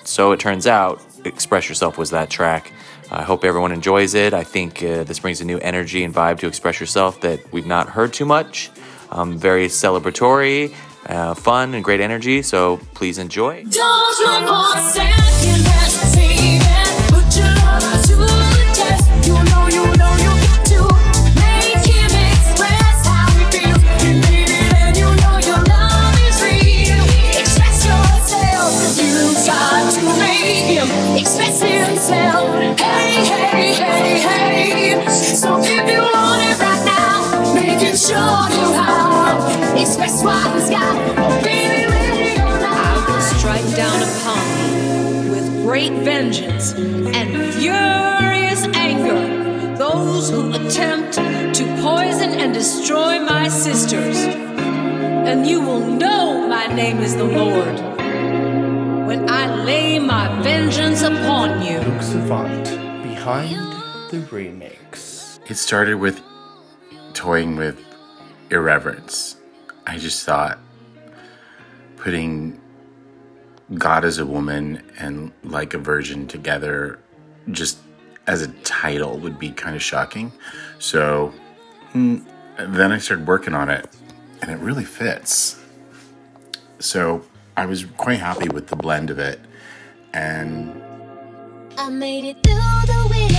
so 0.04 0.32
it 0.32 0.40
turns 0.40 0.66
out, 0.66 1.02
Express 1.26 1.70
Yourself 1.70 1.98
was 1.98 2.10
that 2.10 2.30
track. 2.30 2.72
I 3.12 3.24
hope 3.24 3.44
everyone 3.44 3.72
enjoys 3.72 4.14
it. 4.14 4.34
I 4.34 4.44
think 4.44 4.84
uh, 4.84 5.04
this 5.04 5.20
brings 5.20 5.42
a 5.42 5.46
new 5.46 5.58
energy 5.60 6.04
and 6.04 6.14
vibe 6.14 6.40
to 6.40 6.48
Express 6.48 6.80
Yourself 6.80 7.22
that 7.22 7.52
we've 7.52 7.66
not 7.66 7.90
heard 7.90 8.14
too 8.14 8.26
much. 8.26 8.72
Um, 9.12 9.38
very 9.38 9.68
celebratory, 9.68 10.74
uh, 11.08 11.34
fun, 11.34 11.74
and 11.74 11.84
great 11.84 12.00
energy. 12.00 12.42
So 12.42 12.80
please 12.94 13.18
enjoy. 13.18 13.66
Express 39.82 40.24
what 40.24 40.54
he's 40.56 40.70
got. 40.70 41.44
Baby, 41.44 41.86
ready 41.92 42.34
or 42.42 42.60
not. 42.60 42.78
I 42.78 43.06
will 43.08 43.22
strike 43.22 43.76
down 43.76 44.02
upon 44.02 44.42
thee 44.58 45.30
with 45.30 45.66
great 45.66 45.94
vengeance 46.04 46.74
and 46.74 47.54
furious 47.54 48.66
anger 48.76 49.40
those 49.78 50.30
who 50.30 50.52
attempt 50.54 51.14
to 51.16 51.64
poison 51.82 52.32
and 52.32 52.54
destroy 52.54 53.20
my 53.20 53.48
sisters. 53.48 54.18
And 54.18 55.48
you 55.48 55.62
will 55.62 55.80
know 55.80 56.48
my 56.48 56.68
name 56.68 57.00
is 57.00 57.16
the 57.16 57.24
Lord 57.24 57.80
when 59.08 59.30
I 59.30 59.64
lay 59.64 59.98
my 59.98 60.42
vengeance 60.42 61.02
upon 61.02 61.66
you. 61.66 61.80
Luke 61.80 62.02
Savant 62.02 62.66
behind 63.04 63.72
the 64.12 64.20
remix. 64.30 65.40
It 65.50 65.56
started 65.56 65.96
with 65.96 66.22
toying 67.14 67.56
with 67.56 67.80
irreverence. 68.52 69.39
I 69.90 69.98
just 69.98 70.24
thought 70.24 70.60
putting 71.98 72.62
God 73.74 74.06
as 74.06 74.20
a 74.20 74.26
woman 74.26 74.84
and 75.00 75.32
like 75.44 75.74
a 75.74 75.80
virgin 75.80 76.28
together 76.28 77.00
just 77.50 77.80
as 78.28 78.44
a 78.44 78.50
title 78.62 79.18
would 79.18 79.40
be 79.40 79.50
kind 79.50 79.76
of 79.76 79.82
shocking. 79.82 80.32
So 80.78 81.34
mm, 81.96 82.24
then 82.60 82.92
I 82.92 83.00
started 83.00 83.26
working 83.26 83.56
on 83.56 83.72
it 83.72 83.90
and 84.44 84.52
it 84.52 84.60
really 84.60 84.86
fits. 84.86 85.60
So 86.78 87.26
I 87.58 87.66
was 87.66 87.86
quite 87.98 88.20
happy 88.20 88.48
with 88.48 88.68
the 88.68 88.76
blend 88.76 89.10
of 89.10 89.18
it 89.18 89.40
and 90.14 90.70
I 91.80 91.90
made 91.90 92.26
it 92.26 92.38
through 92.44 92.94
the 92.94 93.08
wind 93.10 93.39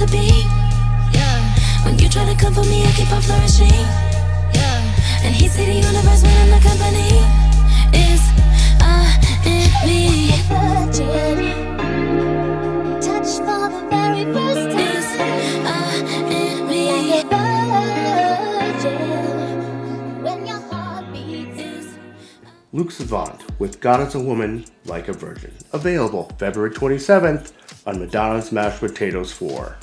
to 0.00 0.06
be. 0.12 0.44
Yeah. 1.12 1.84
When 1.84 1.98
you 1.98 2.08
try 2.08 2.24
to 2.24 2.34
come 2.40 2.54
for 2.54 2.62
me, 2.64 2.84
I 2.86 2.92
keep 2.92 3.12
on 3.12 3.20
flourishing. 3.20 3.68
Yeah. 4.54 5.24
And 5.24 5.34
he 5.34 5.46
say 5.48 5.66
the 5.66 5.74
universe 5.74 6.22
when 6.22 6.36
I'm 6.42 6.50
the 6.56 6.60
company 6.66 7.20
is 7.92 8.22
uh 8.80 9.06
in 9.44 9.68
me. 9.86 10.30
Touch 13.00 13.30
for 13.44 13.68
the 13.68 13.80
very 13.90 14.24
first 14.32 14.70
time. 14.74 14.96
Is 14.96 15.08
in 16.32 16.66
me. 16.68 17.22
Virgin. 18.80 20.22
When 20.22 20.46
your 20.46 20.60
heart 20.70 21.04
beats. 21.12 21.88
Luke 22.72 22.90
Savant 22.90 23.38
with 23.60 23.80
God 23.80 24.00
as 24.00 24.14
a 24.14 24.20
Woman, 24.20 24.64
Like 24.86 25.08
a 25.08 25.12
Virgin. 25.12 25.52
Available 25.74 26.30
February 26.38 26.70
27th 26.70 27.52
on 27.86 27.98
Madonna's 28.00 28.50
Mashed 28.52 28.80
Potatoes 28.80 29.32
4. 29.32 29.76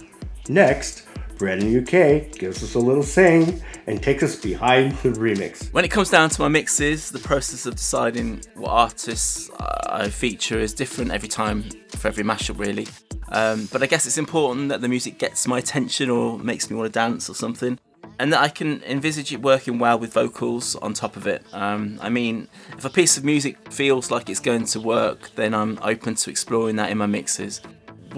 Next, 0.49 1.03
Brandon 1.37 1.77
UK 1.77 2.31
gives 2.31 2.63
us 2.63 2.75
a 2.75 2.79
little 2.79 3.03
sing 3.03 3.61
and 3.85 4.01
takes 4.01 4.23
us 4.23 4.35
behind 4.35 4.93
the 4.97 5.09
remix. 5.09 5.71
When 5.71 5.85
it 5.85 5.91
comes 5.91 6.09
down 6.09 6.29
to 6.29 6.41
my 6.41 6.47
mixes, 6.47 7.11
the 7.11 7.19
process 7.19 7.65
of 7.65 7.75
deciding 7.75 8.41
what 8.55 8.69
artists 8.69 9.49
I 9.89 10.09
feature 10.09 10.59
is 10.59 10.73
different 10.73 11.11
every 11.11 11.29
time 11.29 11.63
for 11.89 12.07
every 12.07 12.23
mashup, 12.23 12.59
really. 12.59 12.87
Um, 13.29 13.67
but 13.71 13.83
I 13.83 13.87
guess 13.87 14.05
it's 14.05 14.17
important 14.17 14.69
that 14.69 14.81
the 14.81 14.87
music 14.87 15.19
gets 15.19 15.47
my 15.47 15.59
attention 15.59 16.09
or 16.09 16.39
makes 16.39 16.69
me 16.69 16.75
want 16.75 16.91
to 16.91 16.97
dance 16.97 17.29
or 17.29 17.33
something, 17.33 17.77
and 18.19 18.33
that 18.33 18.41
I 18.41 18.49
can 18.49 18.81
envisage 18.83 19.33
it 19.33 19.41
working 19.41 19.79
well 19.79 19.99
with 19.99 20.13
vocals 20.13 20.75
on 20.77 20.93
top 20.93 21.17
of 21.17 21.27
it. 21.27 21.45
Um, 21.51 21.99
I 22.01 22.09
mean, 22.09 22.47
if 22.77 22.85
a 22.85 22.89
piece 22.89 23.17
of 23.17 23.23
music 23.23 23.57
feels 23.71 24.09
like 24.09 24.29
it's 24.29 24.39
going 24.39 24.65
to 24.65 24.79
work, 24.79 25.29
then 25.35 25.53
I'm 25.53 25.77
open 25.81 26.15
to 26.15 26.29
exploring 26.29 26.77
that 26.77 26.89
in 26.89 26.97
my 26.97 27.05
mixes. 27.05 27.61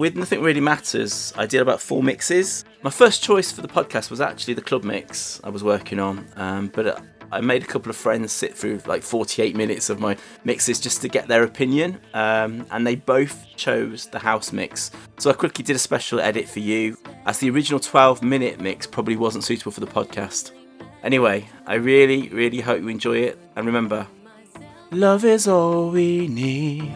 With 0.00 0.16
Nothing 0.16 0.40
Really 0.40 0.62
Matters, 0.62 1.30
I 1.36 1.44
did 1.44 1.60
about 1.60 1.78
four 1.78 2.02
mixes. 2.02 2.64
My 2.82 2.88
first 2.88 3.22
choice 3.22 3.52
for 3.52 3.60
the 3.60 3.68
podcast 3.68 4.08
was 4.08 4.18
actually 4.18 4.54
the 4.54 4.62
club 4.62 4.82
mix 4.82 5.42
I 5.44 5.50
was 5.50 5.62
working 5.62 6.00
on, 6.00 6.26
um, 6.36 6.68
but 6.68 7.04
I 7.30 7.42
made 7.42 7.62
a 7.62 7.66
couple 7.66 7.90
of 7.90 7.96
friends 7.96 8.32
sit 8.32 8.56
through 8.56 8.80
like 8.86 9.02
48 9.02 9.54
minutes 9.54 9.90
of 9.90 10.00
my 10.00 10.16
mixes 10.42 10.80
just 10.80 11.02
to 11.02 11.08
get 11.08 11.28
their 11.28 11.42
opinion, 11.42 12.00
um, 12.14 12.64
and 12.70 12.86
they 12.86 12.94
both 12.94 13.44
chose 13.56 14.06
the 14.06 14.18
house 14.18 14.54
mix. 14.54 14.90
So 15.18 15.28
I 15.28 15.34
quickly 15.34 15.62
did 15.62 15.76
a 15.76 15.78
special 15.78 16.18
edit 16.18 16.48
for 16.48 16.60
you, 16.60 16.96
as 17.26 17.36
the 17.36 17.50
original 17.50 17.78
12 17.78 18.22
minute 18.22 18.58
mix 18.58 18.86
probably 18.86 19.16
wasn't 19.16 19.44
suitable 19.44 19.70
for 19.70 19.80
the 19.80 19.86
podcast. 19.86 20.52
Anyway, 21.02 21.46
I 21.66 21.74
really, 21.74 22.30
really 22.30 22.60
hope 22.60 22.80
you 22.80 22.88
enjoy 22.88 23.18
it, 23.18 23.38
and 23.54 23.66
remember, 23.66 24.06
love 24.92 25.26
is 25.26 25.46
all 25.46 25.90
we 25.90 26.26
need. 26.26 26.90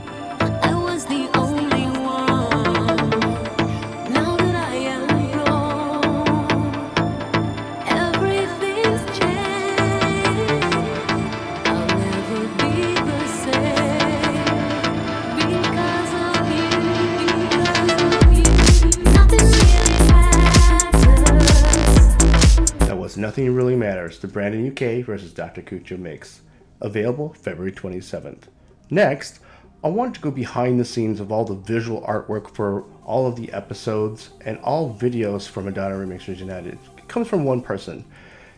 Nothing 23.25 23.55
Really 23.55 23.75
Matters, 23.75 24.19
the 24.19 24.29
Brandon 24.29 24.71
UK 24.71 25.03
versus 25.03 25.33
Dr. 25.33 25.63
Kucho 25.63 25.99
mix. 25.99 26.43
Available 26.83 27.33
February 27.33 27.73
27th. 27.73 28.43
Next, 28.91 29.41
I 29.83 29.89
want 29.89 30.15
to 30.15 30.21
go 30.21 30.31
behind 30.31 30.79
the 30.79 30.85
scenes 30.85 31.21
of 31.21 31.33
all 31.33 31.47
the 31.47 31.55
visual 31.55 32.03
artwork 32.03 32.55
for 32.55 32.85
all 33.03 33.27
of 33.27 33.37
the 33.37 33.51
episodes 33.51 34.29
and 34.43 34.59
all 34.59 34.95
videos 34.95 35.49
for 35.49 35.63
Madonna 35.63 35.95
Remixers 35.95 36.37
United. 36.37 36.79
It 36.99 37.09
comes 37.09 37.27
from 37.27 37.45
one 37.45 37.63
person. 37.63 38.05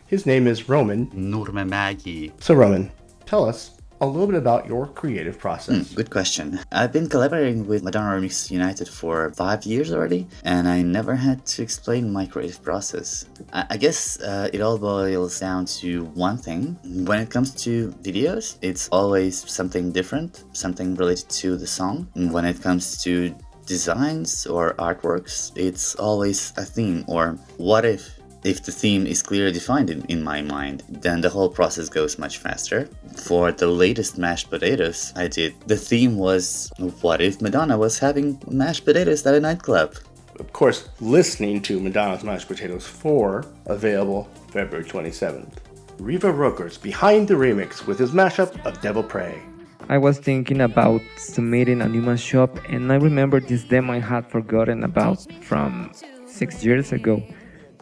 His 0.05 0.25
name 0.25 0.47
is 0.47 0.67
Roman. 0.67 1.07
Nurmemagi. 1.11 2.33
So, 2.43 2.53
Roman, 2.53 2.91
tell 3.25 3.45
us 3.45 3.76
a 4.01 4.07
little 4.07 4.27
bit 4.27 4.35
about 4.35 4.67
your 4.67 4.87
creative 4.87 5.39
process. 5.39 5.89
Hmm, 5.89 5.95
good 5.95 6.09
question. 6.09 6.59
I've 6.71 6.91
been 6.91 7.09
collaborating 7.09 7.67
with 7.67 7.83
Madonna 7.83 8.19
Remix 8.19 8.51
United 8.51 8.87
for 8.87 9.31
five 9.31 9.65
years 9.65 9.91
already, 9.91 10.27
and 10.43 10.67
I 10.67 10.81
never 10.81 11.15
had 11.15 11.45
to 11.47 11.63
explain 11.63 12.11
my 12.11 12.25
creative 12.25 12.61
process. 12.61 13.25
I, 13.53 13.65
I 13.71 13.77
guess 13.77 14.19
uh, 14.21 14.49
it 14.53 14.61
all 14.61 14.77
boils 14.77 15.39
down 15.39 15.65
to 15.81 16.05
one 16.13 16.37
thing. 16.37 16.77
When 16.83 17.19
it 17.19 17.29
comes 17.29 17.51
to 17.63 17.89
videos, 18.03 18.57
it's 18.61 18.87
always 18.89 19.49
something 19.49 19.91
different, 19.91 20.43
something 20.53 20.95
related 20.95 21.29
to 21.41 21.57
the 21.57 21.67
song. 21.67 22.07
And 22.15 22.31
when 22.31 22.45
it 22.45 22.61
comes 22.61 23.01
to 23.03 23.35
designs 23.65 24.47
or 24.47 24.73
artworks, 24.75 25.51
it's 25.55 25.95
always 25.95 26.53
a 26.57 26.63
theme 26.63 27.03
or 27.07 27.37
what 27.57 27.85
if 27.85 28.16
if 28.47 28.63
the 28.63 28.71
theme 28.71 29.05
is 29.05 29.21
clearly 29.21 29.51
defined 29.51 29.89
in, 29.89 30.03
in 30.05 30.23
my 30.23 30.41
mind, 30.41 30.83
then 30.87 31.19
the 31.19 31.29
whole 31.29 31.49
process 31.49 31.89
goes 31.89 32.17
much 32.17 32.37
faster. 32.37 32.87
For 33.15 33.51
the 33.51 33.67
latest 33.67 34.17
mashed 34.17 34.49
potatoes 34.49 35.11
I 35.15 35.27
did, 35.27 35.53
the 35.67 35.75
theme 35.75 36.17
was 36.17 36.71
what 37.01 37.19
if 37.21 37.41
Madonna 37.41 37.77
was 37.77 37.99
having 37.99 38.41
mashed 38.47 38.85
potatoes 38.85 39.25
at 39.25 39.35
a 39.35 39.39
nightclub? 39.41 39.95
Of 40.39 40.53
course, 40.53 40.87
listening 41.01 41.61
to 41.63 41.79
Madonna's 41.79 42.23
Mashed 42.23 42.47
Potatoes 42.47 42.85
4, 42.85 43.43
available 43.65 44.29
February 44.51 44.85
27th. 44.85 45.53
Riva 45.99 46.31
Roker's 46.31 46.77
behind 46.77 47.27
the 47.27 47.33
remix 47.33 47.87
with 47.87 47.99
his 47.99 48.11
mashup 48.11 48.63
of 48.65 48.79
Devil 48.81 49.03
Pray. 49.03 49.41
I 49.89 49.97
was 49.97 50.19
thinking 50.19 50.61
about 50.61 51.01
submitting 51.17 51.81
a 51.81 51.89
new 51.89 52.01
mashup, 52.01 52.51
and 52.71 52.91
I 52.91 52.95
remember 52.95 53.39
this 53.39 53.63
demo 53.63 53.93
I 53.93 53.99
had 53.99 54.29
forgotten 54.29 54.83
about 54.83 55.25
from 55.41 55.91
six 56.27 56.63
years 56.63 56.91
ago. 56.91 57.23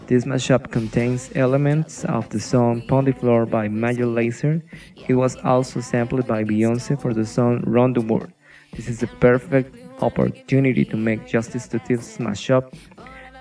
This 0.07 0.23
mashup 0.23 0.69
contains 0.69 1.31
elements 1.33 2.05
of 2.05 2.29
the 2.29 2.39
song 2.39 2.83
Pon 2.87 3.05
de 3.05 3.13
Floor 3.13 3.47
by 3.47 3.67
Major 3.67 4.05
Lazer. 4.05 4.61
It 5.07 5.15
was 5.15 5.35
also 5.37 5.81
sampled 5.81 6.27
by 6.27 6.43
Beyonce 6.43 7.01
for 7.01 7.11
the 7.11 7.25
song 7.25 7.63
Run 7.65 7.93
the 7.93 8.01
World. 8.01 8.31
This 8.73 8.87
is 8.87 9.01
a 9.01 9.07
perfect 9.07 9.75
opportunity 10.03 10.85
to 10.85 10.95
make 10.95 11.25
justice 11.25 11.67
to 11.69 11.79
this 11.87 12.19
mashup, 12.19 12.71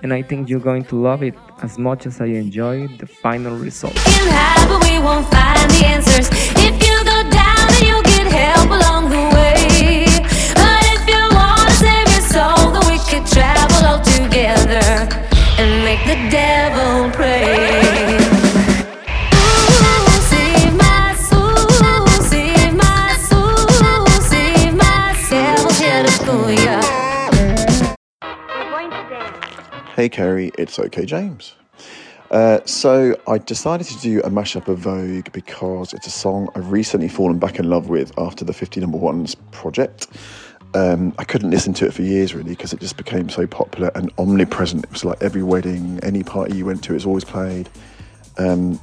and 0.02 0.14
I 0.14 0.22
think 0.22 0.48
you're 0.48 0.58
going 0.58 0.84
to 0.84 0.96
love 0.96 1.22
it 1.22 1.34
as 1.60 1.78
much 1.78 2.06
as 2.06 2.22
I 2.22 2.26
enjoy 2.26 2.88
the 2.96 3.06
final 3.08 3.56
result. 3.58 3.92
the 3.94 4.80
the 13.92 14.14
together 14.16 15.33
Hey 29.94 30.08
Kerry, 30.08 30.50
it's 30.58 30.78
OK 30.80 31.04
James. 31.06 31.54
Uh, 32.32 32.58
so 32.64 33.16
I 33.28 33.38
decided 33.38 33.86
to 33.86 34.00
do 34.00 34.20
a 34.22 34.30
mashup 34.30 34.66
of 34.66 34.78
Vogue 34.78 35.30
because 35.32 35.94
it's 35.94 36.08
a 36.08 36.10
song 36.10 36.48
I've 36.56 36.72
recently 36.72 37.06
fallen 37.08 37.38
back 37.38 37.60
in 37.60 37.70
love 37.70 37.88
with 37.88 38.12
after 38.18 38.44
the 38.44 38.52
50 38.52 38.80
number 38.80 38.98
ones 38.98 39.36
project. 39.52 40.08
Um, 40.74 41.14
I 41.18 41.24
couldn't 41.24 41.50
listen 41.50 41.72
to 41.74 41.86
it 41.86 41.94
for 41.94 42.02
years 42.02 42.34
really 42.34 42.50
because 42.50 42.72
it 42.72 42.80
just 42.80 42.96
became 42.96 43.28
so 43.28 43.46
popular 43.46 43.92
and 43.94 44.12
omnipresent. 44.18 44.82
It 44.84 44.90
was 44.90 45.04
like 45.04 45.22
every 45.22 45.42
wedding, 45.42 46.00
any 46.02 46.24
party 46.24 46.56
you 46.56 46.66
went 46.66 46.82
to, 46.84 46.92
it 46.92 46.94
was 46.94 47.06
always 47.06 47.24
played. 47.24 47.68
Um, 48.38 48.80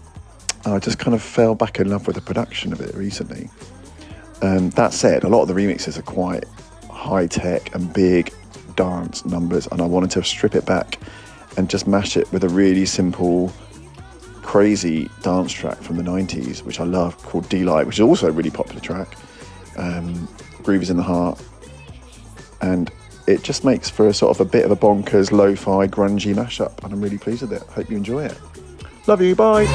I 0.65 0.79
just 0.79 0.99
kind 0.99 1.13
of 1.13 1.21
fell 1.21 1.53
back 1.53 1.79
in 1.79 1.89
love 1.89 2.07
with 2.07 2.15
the 2.15 2.21
production 2.21 2.71
of 2.71 2.79
it 2.79 2.95
recently. 2.95 3.49
Um, 4.41 4.69
that 4.71 4.93
said, 4.93 5.23
a 5.23 5.27
lot 5.27 5.41
of 5.41 5.47
the 5.49 5.53
remixes 5.53 5.97
are 5.97 6.03
quite 6.03 6.45
high 6.89 7.27
tech 7.27 7.75
and 7.75 7.91
big 7.91 8.33
dance 8.75 9.25
numbers, 9.25 9.67
and 9.67 9.81
I 9.81 9.85
wanted 9.85 10.11
to 10.11 10.23
strip 10.23 10.55
it 10.55 10.65
back 10.65 10.97
and 11.57 11.69
just 11.69 11.87
mash 11.87 12.15
it 12.15 12.31
with 12.31 12.43
a 12.43 12.49
really 12.49 12.85
simple, 12.85 13.51
crazy 14.43 15.09
dance 15.23 15.51
track 15.51 15.77
from 15.81 15.97
the 15.97 16.03
90s, 16.03 16.63
which 16.63 16.79
I 16.79 16.85
love, 16.85 17.17
called 17.23 17.49
Deee-Lite, 17.49 17.85
which 17.85 17.97
is 17.97 18.01
also 18.01 18.29
a 18.29 18.31
really 18.31 18.49
popular 18.49 18.79
track. 18.79 19.17
Um, 19.77 20.27
Groove 20.63 20.83
is 20.83 20.89
in 20.89 20.97
the 20.97 21.03
Heart. 21.03 21.41
And 22.61 22.91
it 23.27 23.43
just 23.43 23.63
makes 23.63 23.89
for 23.89 24.07
a 24.07 24.13
sort 24.13 24.35
of 24.35 24.45
a 24.45 24.49
bit 24.49 24.65
of 24.65 24.71
a 24.71 24.75
bonkers, 24.75 25.31
lo 25.31 25.55
fi, 25.55 25.87
grungy 25.87 26.33
mashup, 26.33 26.83
and 26.83 26.93
I'm 26.93 27.01
really 27.01 27.17
pleased 27.17 27.41
with 27.41 27.53
it. 27.53 27.63
Hope 27.63 27.89
you 27.89 27.97
enjoy 27.97 28.25
it. 28.25 28.39
Love 29.07 29.21
you, 29.21 29.35
bye. 29.35 29.67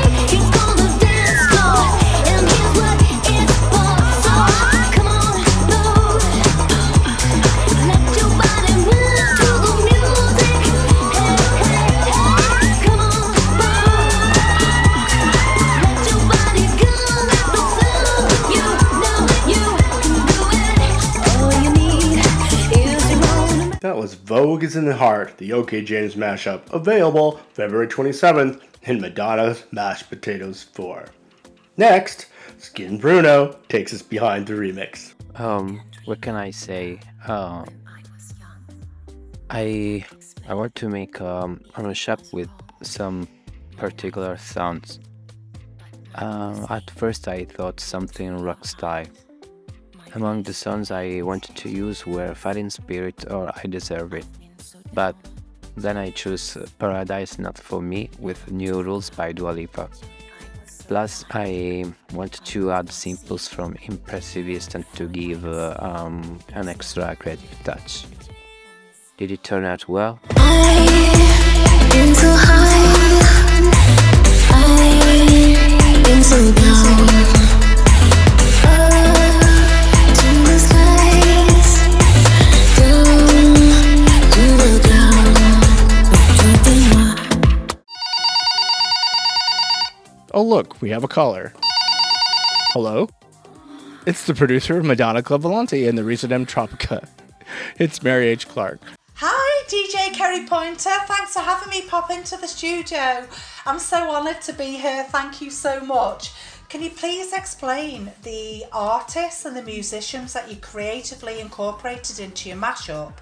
Vogue 24.27 24.65
is 24.65 24.75
in 24.75 24.87
the 24.87 24.97
Heart, 24.97 25.39
the 25.39 25.53
OK 25.53 25.83
James 25.83 26.17
mashup, 26.17 26.61
available 26.73 27.39
February 27.53 27.87
27th 27.87 28.61
in 28.83 29.01
Madonna's 29.01 29.63
Mashed 29.71 30.11
Potatoes 30.11 30.65
4. 30.65 31.07
Next, 31.77 32.27
Skin 32.59 32.99
Bruno 32.99 33.57
takes 33.69 33.95
us 33.95 34.03
behind 34.03 34.49
the 34.49 34.55
remix. 34.55 35.15
Um, 35.37 35.81
what 36.07 36.21
can 36.23 36.35
I 36.35 36.51
say? 36.51 36.99
Uh, 37.25 37.65
I 39.49 40.05
I 40.49 40.55
want 40.55 40.75
to 40.75 40.89
make 40.89 41.21
um, 41.21 41.61
a 41.77 41.83
mashup 41.83 42.33
with 42.33 42.51
some 42.83 43.29
particular 43.77 44.37
sounds. 44.39 44.99
Uh, 46.17 46.67
at 46.69 46.91
first, 46.91 47.29
I 47.29 47.45
thought 47.45 47.79
something 47.79 48.39
rock 48.39 48.65
style. 48.65 49.07
Among 50.17 50.45
the 50.45 50.55
songs 50.55 50.91
I 50.91 51.21
wanted 51.21 51.57
to 51.57 51.69
use 51.69 52.07
were 52.07 52.35
Fighting 52.35 52.71
Spirit 52.71 53.31
or 53.31 53.53
I 53.55 53.67
Deserve 53.67 54.15
It. 54.15 54.25
But 54.95 55.15
then 55.77 55.99
I 55.99 56.09
chose 56.09 56.57
Paradise 56.79 57.39
Not 57.39 57.59
For 57.59 57.83
Me 57.83 58.09
with 58.19 58.51
New 58.51 58.83
Rules 58.83 59.11
by 59.11 59.33
Dua 59.33 59.51
Lipa. 59.51 59.91
Plus, 60.89 61.27
I 61.33 61.93
wanted 62.15 62.43
to 62.47 62.73
add 62.73 62.89
simples 62.91 63.47
from 63.47 63.75
Impressivist 63.75 64.75
and 64.75 64.91
to 64.95 65.07
give 65.07 65.45
uh, 65.45 65.77
um, 65.81 66.39
an 66.55 66.69
extra 66.69 67.15
creative 67.15 67.55
touch. 67.63 68.07
Did 69.19 69.33
it 69.33 69.45
turn 69.45 69.67
out 69.67 69.87
well? 69.87 70.19
Been 71.91 72.15
Oh, 90.37 90.43
look, 90.43 90.83
we 90.83 90.91
have 90.91 91.03
a 91.03 91.09
caller. 91.09 91.55
Hello? 92.75 93.09
It's 94.07 94.27
the 94.27 94.35
producer 94.35 94.77
of 94.77 94.85
Madonna 94.85 95.23
Club 95.23 95.41
Volante 95.41 95.89
and 95.89 95.97
the 95.97 96.05
recent 96.05 96.31
M 96.31 96.45
Tropica. 96.45 97.09
It's 97.79 98.03
Mary 98.03 98.27
H. 98.27 98.47
Clark. 98.47 98.81
Hi, 99.15 99.65
DJ 99.67 100.13
Kerry 100.13 100.47
Pointer. 100.47 100.91
Thanks 101.07 101.33
for 101.33 101.39
having 101.39 101.71
me 101.71 101.89
pop 101.89 102.11
into 102.11 102.37
the 102.37 102.47
studio. 102.47 103.27
I'm 103.65 103.79
so 103.79 104.11
honoured 104.11 104.43
to 104.43 104.53
be 104.53 104.77
here. 104.77 105.05
Thank 105.05 105.41
you 105.41 105.51
so 105.51 105.81
much. 105.81 106.33
Can 106.69 106.83
you 106.83 106.91
please 106.91 107.33
explain 107.33 108.13
the 108.23 108.65
artists 108.73 109.47
and 109.47 109.57
the 109.57 109.63
musicians 109.63 110.35
that 110.35 110.51
you 110.51 110.57
creatively 110.57 111.41
incorporated 111.41 112.21
into 112.21 112.51
your 112.51 112.59
mashup 112.59 113.15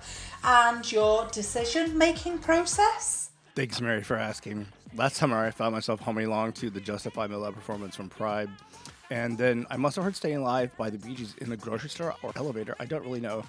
and 0.42 0.90
your 0.90 1.28
decision 1.28 1.96
making 1.96 2.38
process? 2.38 3.30
Thanks, 3.54 3.80
Mary, 3.80 4.02
for 4.02 4.16
asking. 4.16 4.66
Last 4.96 5.16
summer, 5.16 5.44
I 5.44 5.50
found 5.50 5.74
myself 5.74 5.98
humming 5.98 6.26
along 6.26 6.52
to 6.52 6.70
the 6.70 6.80
Justify 6.80 7.26
My 7.26 7.34
Love 7.34 7.54
performance 7.54 7.96
from 7.96 8.08
Pride. 8.08 8.48
And 9.10 9.36
then 9.36 9.66
I 9.68 9.76
must 9.76 9.96
have 9.96 10.04
heard 10.04 10.14
Staying 10.14 10.36
Alive 10.36 10.70
by 10.76 10.88
the 10.88 10.98
Bee 10.98 11.16
Gees 11.16 11.34
in 11.38 11.50
the 11.50 11.56
grocery 11.56 11.90
store 11.90 12.14
or 12.22 12.30
elevator. 12.36 12.76
I 12.78 12.84
don't 12.84 13.02
really 13.02 13.20
know. 13.20 13.42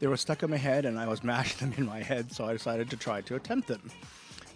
They 0.00 0.06
were 0.06 0.16
stuck 0.16 0.42
in 0.42 0.48
my 0.48 0.56
head 0.56 0.86
and 0.86 0.98
I 0.98 1.06
was 1.06 1.22
mashing 1.24 1.68
them 1.68 1.78
in 1.78 1.84
my 1.84 2.00
head, 2.00 2.32
so 2.32 2.46
I 2.46 2.54
decided 2.54 2.88
to 2.88 2.96
try 2.96 3.20
to 3.20 3.34
attempt 3.34 3.68
them. 3.68 3.90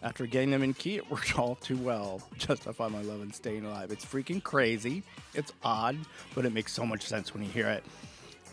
After 0.02 0.24
getting 0.24 0.50
them 0.50 0.62
in 0.62 0.72
key, 0.72 0.96
it 0.96 1.10
worked 1.10 1.38
all 1.38 1.56
too 1.56 1.76
well. 1.76 2.22
Justify 2.38 2.88
My 2.88 3.02
Love 3.02 3.20
and 3.20 3.34
Staying 3.34 3.66
Alive. 3.66 3.92
It's 3.92 4.06
freaking 4.06 4.42
crazy. 4.42 5.02
It's 5.34 5.52
odd, 5.62 5.98
but 6.34 6.46
it 6.46 6.54
makes 6.54 6.72
so 6.72 6.86
much 6.86 7.02
sense 7.02 7.34
when 7.34 7.42
you 7.42 7.50
hear 7.50 7.68
it. 7.68 7.84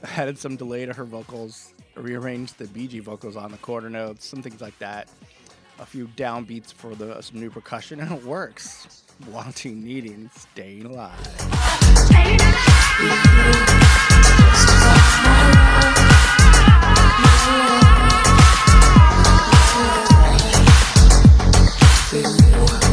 I 0.04 0.10
added 0.22 0.38
some 0.38 0.58
delay 0.58 0.86
to 0.86 0.92
her 0.92 1.06
vocals, 1.06 1.74
rearranged 1.96 2.58
the 2.58 2.66
BG 2.66 3.02
vocals 3.02 3.38
on 3.38 3.50
the 3.50 3.58
quarter 3.60 3.90
notes, 3.90 4.26
some 4.26 4.42
things 4.42 4.60
like 4.60 4.78
that. 4.80 5.08
A 5.80 5.86
few 5.86 6.08
downbeats 6.08 6.74
for 6.74 6.96
the 6.96 7.22
some 7.22 7.40
new 7.40 7.50
percussion, 7.50 8.00
and 8.00 8.12
it 8.12 8.24
works. 8.24 9.04
Wanting, 9.30 9.84
needing, 9.84 10.30
staying 10.34 10.86
alive. 10.86 11.18
Um, 22.26 22.87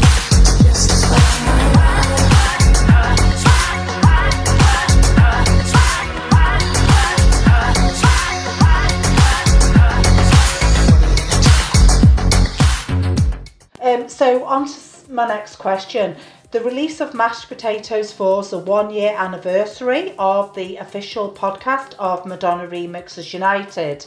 so, 14.14 14.44
on 14.44 14.68
to 14.68 14.78
my 15.10 15.26
next 15.26 15.56
question. 15.56 16.14
The 16.52 16.60
release 16.62 17.00
of 17.00 17.14
Mashed 17.14 17.48
Potatoes 17.48 18.12
4 18.12 18.42
is 18.42 18.50
the 18.50 18.60
one 18.60 18.90
year 18.90 19.12
anniversary 19.16 20.14
of 20.20 20.54
the 20.54 20.76
official 20.76 21.32
podcast 21.32 21.94
of 21.98 22.24
Madonna 22.24 22.68
Remixes 22.68 23.34
United. 23.34 24.06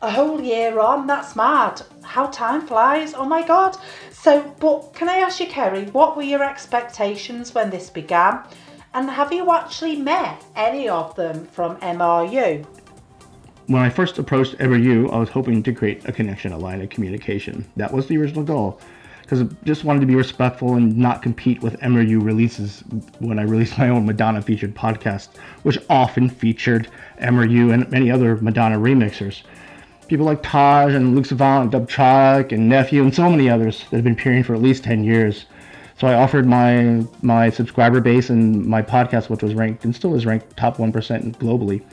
A 0.00 0.10
whole 0.10 0.40
year 0.40 0.80
on, 0.80 1.06
that's 1.06 1.36
mad. 1.36 1.82
How 2.02 2.28
time 2.28 2.66
flies, 2.66 3.12
oh 3.12 3.26
my 3.26 3.46
god. 3.46 3.76
So, 4.10 4.54
but 4.58 4.94
can 4.94 5.10
I 5.10 5.18
ask 5.18 5.38
you, 5.38 5.48
Kerry, 5.48 5.84
what 5.90 6.16
were 6.16 6.22
your 6.22 6.42
expectations 6.42 7.54
when 7.54 7.68
this 7.68 7.90
began? 7.90 8.40
And 8.94 9.10
have 9.10 9.34
you 9.34 9.52
actually 9.52 9.96
met 9.96 10.42
any 10.56 10.88
of 10.88 11.14
them 11.14 11.44
from 11.44 11.76
MRU? 11.76 12.64
When 13.66 13.82
I 13.82 13.90
first 13.90 14.18
approached 14.18 14.56
MRU, 14.56 15.12
I 15.12 15.18
was 15.18 15.28
hoping 15.28 15.62
to 15.64 15.74
create 15.74 16.08
a 16.08 16.12
connection, 16.12 16.52
a 16.52 16.58
line 16.58 16.80
of 16.80 16.88
communication. 16.88 17.70
That 17.76 17.92
was 17.92 18.06
the 18.06 18.16
original 18.16 18.44
goal. 18.44 18.80
Because 19.30 19.46
I 19.46 19.64
just 19.64 19.84
wanted 19.84 20.00
to 20.00 20.06
be 20.06 20.16
respectful 20.16 20.74
and 20.74 20.98
not 20.98 21.22
compete 21.22 21.62
with 21.62 21.78
MRU 21.78 22.20
releases 22.20 22.82
when 23.20 23.38
I 23.38 23.42
released 23.42 23.78
my 23.78 23.88
own 23.88 24.04
Madonna 24.04 24.42
featured 24.42 24.74
podcast, 24.74 25.28
which 25.62 25.78
often 25.88 26.28
featured 26.28 26.88
MRU 27.22 27.72
and 27.72 27.88
many 27.92 28.10
other 28.10 28.38
Madonna 28.38 28.76
remixers. 28.76 29.42
People 30.08 30.26
like 30.26 30.42
Taj 30.42 30.94
and 30.94 31.14
Luke 31.14 31.26
Savant, 31.26 31.70
Dubtronic, 31.70 32.50
and 32.50 32.68
Nephew, 32.68 33.04
and 33.04 33.14
so 33.14 33.30
many 33.30 33.48
others 33.48 33.84
that 33.90 33.98
have 33.98 34.02
been 34.02 34.14
appearing 34.14 34.42
for 34.42 34.56
at 34.56 34.62
least 34.62 34.82
10 34.82 35.04
years. 35.04 35.46
So 35.96 36.08
I 36.08 36.14
offered 36.14 36.46
my 36.46 37.06
my 37.22 37.50
subscriber 37.50 38.00
base 38.00 38.30
and 38.30 38.66
my 38.66 38.82
podcast, 38.82 39.30
which 39.30 39.44
was 39.44 39.54
ranked 39.54 39.84
and 39.84 39.94
still 39.94 40.16
is 40.16 40.26
ranked 40.26 40.56
top 40.56 40.78
1% 40.78 41.36
globally. 41.36 41.84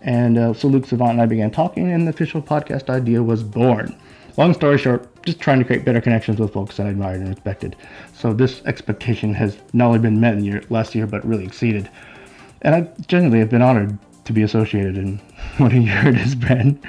And 0.00 0.36
uh, 0.36 0.52
so 0.52 0.66
Luke 0.66 0.86
Savant 0.86 1.12
and 1.12 1.20
I 1.20 1.26
began 1.26 1.52
talking, 1.52 1.92
and 1.92 2.08
the 2.08 2.10
official 2.10 2.42
podcast 2.42 2.90
idea 2.90 3.22
was 3.22 3.44
born. 3.44 3.96
Long 4.36 4.54
story 4.54 4.78
short, 4.78 5.08
just 5.24 5.40
trying 5.40 5.58
to 5.58 5.64
create 5.64 5.84
better 5.84 6.00
connections 6.00 6.40
with 6.40 6.52
folks 6.52 6.76
that 6.76 6.86
I 6.86 6.90
admired 6.90 7.20
and 7.20 7.28
respected. 7.28 7.76
So 8.14 8.32
this 8.32 8.62
expectation 8.64 9.34
has 9.34 9.58
not 9.72 9.88
only 9.88 9.98
been 9.98 10.20
met 10.20 10.34
in 10.34 10.44
year, 10.44 10.62
last 10.70 10.94
year, 10.94 11.06
but 11.06 11.24
really 11.26 11.44
exceeded. 11.44 11.90
And 12.62 12.74
I 12.74 12.88
genuinely 13.06 13.40
have 13.40 13.50
been 13.50 13.62
honored 13.62 13.98
to 14.24 14.32
be 14.32 14.42
associated, 14.42 14.96
in 14.96 15.18
what 15.58 15.72
a 15.72 15.78
year 15.78 16.08
it 16.08 16.14
has 16.14 16.34
been. 16.34 16.80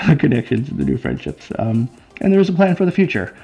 the 0.08 0.16
connections 0.16 0.70
the 0.70 0.84
new 0.84 0.96
friendships. 0.96 1.50
Um, 1.58 1.88
and 2.20 2.32
there 2.32 2.40
is 2.40 2.48
a 2.48 2.52
plan 2.52 2.76
for 2.76 2.84
the 2.84 2.92
future. 2.92 3.36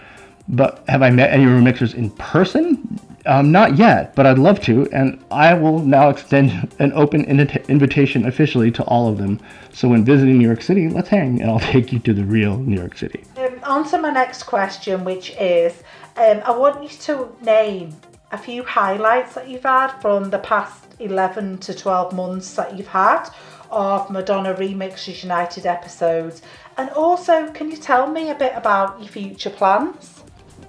But 0.49 0.85
have 0.89 1.03
I 1.03 1.11
met 1.11 1.31
any 1.31 1.45
remixers 1.45 1.95
in 1.95 2.11
person? 2.11 3.01
Um, 3.27 3.51
not 3.51 3.77
yet, 3.77 4.15
but 4.15 4.25
I'd 4.25 4.39
love 4.39 4.61
to, 4.63 4.89
and 4.93 5.23
I 5.33 5.53
will 5.55 5.81
now 5.81 6.11
extend 6.11 6.73
an 6.79 6.93
open 6.93 7.25
invita- 7.25 7.69
invitation 7.69 8.27
officially 8.27 8.71
to 8.73 8.85
all 8.85 9.09
of 9.09 9.19
them. 9.19 9.41
So 9.73 9.89
when 9.89 10.05
visiting 10.05 10.39
New 10.39 10.47
York 10.47 10.63
City, 10.63 10.89
let's 10.89 11.09
hang, 11.09 11.43
and 11.43 11.51
I'll 11.51 11.61
take 11.73 11.93
you 11.93 11.99
to 12.01 12.15
the 12.15 12.25
real 12.25 12.57
New 12.59 12.77
York 12.77 12.97
City. 12.97 13.25
Um, 13.37 13.61
on 13.65 13.89
to 13.91 13.99
my 13.99 14.11
next 14.11 14.45
question, 14.45 15.05
which 15.05 15.31
is 15.41 15.83
um, 16.17 16.41
I 16.45 16.57
want 16.57 16.83
you 16.83 16.89
to 16.89 17.37
name 17.43 17.97
a 18.31 18.39
few 18.39 18.63
highlights 18.63 19.35
that 19.35 19.49
you've 19.49 19.65
had 19.65 19.93
from 20.01 20.31
the 20.31 20.39
past 20.39 20.85
11 20.99 21.59
to 21.59 21.75
12 21.75 22.13
months 22.13 22.55
that 22.55 22.77
you've 22.77 22.89
had 22.89 23.29
of 23.71 24.09
Madonna 24.11 24.55
Remixes 24.55 25.23
United 25.23 25.67
episodes. 25.67 26.43
And 26.77 26.91
also, 26.91 27.51
can 27.53 27.71
you 27.71 27.77
tell 27.77 28.07
me 28.07 28.31
a 28.31 28.35
bit 28.35 28.53
about 28.55 29.01
your 29.01 29.09
future 29.09 29.51
plans? 29.51 30.16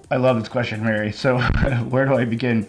I 0.10 0.16
love 0.16 0.40
this 0.40 0.48
question, 0.48 0.84
Mary. 0.84 1.12
So, 1.12 1.40
where 1.90 2.06
do 2.06 2.16
I 2.16 2.24
begin? 2.24 2.66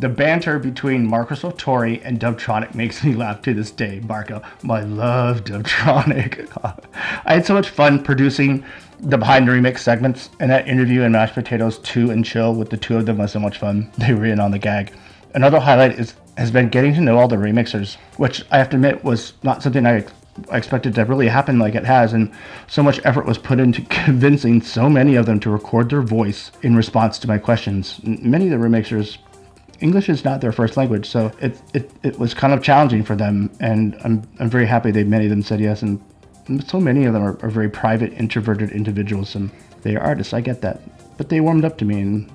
The 0.00 0.08
banter 0.08 0.58
between 0.58 1.06
Marco 1.06 1.34
Sartori 1.34 2.02
and 2.04 2.20
Dubtronic 2.20 2.74
makes 2.74 3.02
me 3.04 3.14
laugh 3.14 3.40
to 3.42 3.54
this 3.54 3.70
day. 3.70 4.00
Marco, 4.00 4.42
my 4.62 4.80
love 4.80 5.44
Dubtronic. 5.44 6.48
I 7.24 7.34
had 7.34 7.46
so 7.46 7.54
much 7.54 7.70
fun 7.70 8.02
producing 8.02 8.64
the 9.00 9.16
behind 9.16 9.48
the 9.48 9.52
remix 9.52 9.78
segments, 9.78 10.30
and 10.38 10.50
that 10.50 10.68
interview 10.68 11.02
in 11.02 11.12
Mashed 11.12 11.34
Potatoes 11.34 11.78
2 11.78 12.10
and 12.10 12.24
Chill 12.24 12.54
with 12.54 12.68
the 12.68 12.76
two 12.76 12.96
of 12.96 13.06
them 13.06 13.18
was 13.18 13.32
so 13.32 13.40
much 13.40 13.58
fun. 13.58 13.90
They 13.98 14.12
were 14.12 14.26
in 14.26 14.40
on 14.40 14.50
the 14.50 14.58
gag. 14.58 14.92
Another 15.34 15.60
highlight 15.60 15.98
is 15.98 16.14
has 16.36 16.50
been 16.50 16.68
getting 16.68 16.94
to 16.94 17.00
know 17.00 17.18
all 17.18 17.28
the 17.28 17.36
remixers, 17.36 17.96
which 18.16 18.42
I 18.50 18.58
have 18.58 18.70
to 18.70 18.76
admit 18.76 19.04
was 19.04 19.34
not 19.42 19.62
something 19.62 19.84
I 19.84 20.04
I 20.50 20.56
expected 20.56 20.94
to 20.94 21.04
really 21.04 21.28
happen 21.28 21.58
like 21.58 21.74
it 21.74 21.84
has, 21.84 22.12
and 22.12 22.32
so 22.66 22.82
much 22.82 23.00
effort 23.04 23.26
was 23.26 23.38
put 23.38 23.60
into 23.60 23.82
convincing 23.90 24.62
so 24.62 24.88
many 24.88 25.14
of 25.14 25.26
them 25.26 25.40
to 25.40 25.50
record 25.50 25.90
their 25.90 26.02
voice 26.02 26.50
in 26.62 26.74
response 26.74 27.18
to 27.20 27.28
my 27.28 27.38
questions. 27.38 28.00
Many 28.02 28.46
of 28.46 28.50
the 28.50 28.66
remixers, 28.66 29.18
English 29.80 30.08
is 30.08 30.24
not 30.24 30.40
their 30.40 30.52
first 30.52 30.76
language, 30.76 31.08
so 31.08 31.32
it, 31.40 31.60
it, 31.74 31.90
it 32.02 32.18
was 32.18 32.34
kind 32.34 32.52
of 32.52 32.62
challenging 32.62 33.02
for 33.02 33.16
them, 33.16 33.50
and 33.60 33.96
I'm, 34.04 34.22
I'm 34.38 34.48
very 34.48 34.66
happy 34.66 34.90
that 34.92 35.06
many 35.06 35.26
of 35.26 35.30
them 35.30 35.42
said 35.42 35.60
yes, 35.60 35.82
and 35.82 36.00
so 36.66 36.80
many 36.80 37.04
of 37.04 37.12
them 37.12 37.22
are, 37.22 37.38
are 37.42 37.50
very 37.50 37.68
private, 37.68 38.12
introverted 38.14 38.70
individuals, 38.70 39.34
and 39.34 39.50
they 39.82 39.96
are 39.96 40.02
artists, 40.02 40.32
I 40.32 40.40
get 40.40 40.62
that. 40.62 40.80
But 41.18 41.28
they 41.28 41.40
warmed 41.40 41.64
up 41.64 41.78
to 41.78 41.84
me, 41.84 42.00
and 42.00 42.32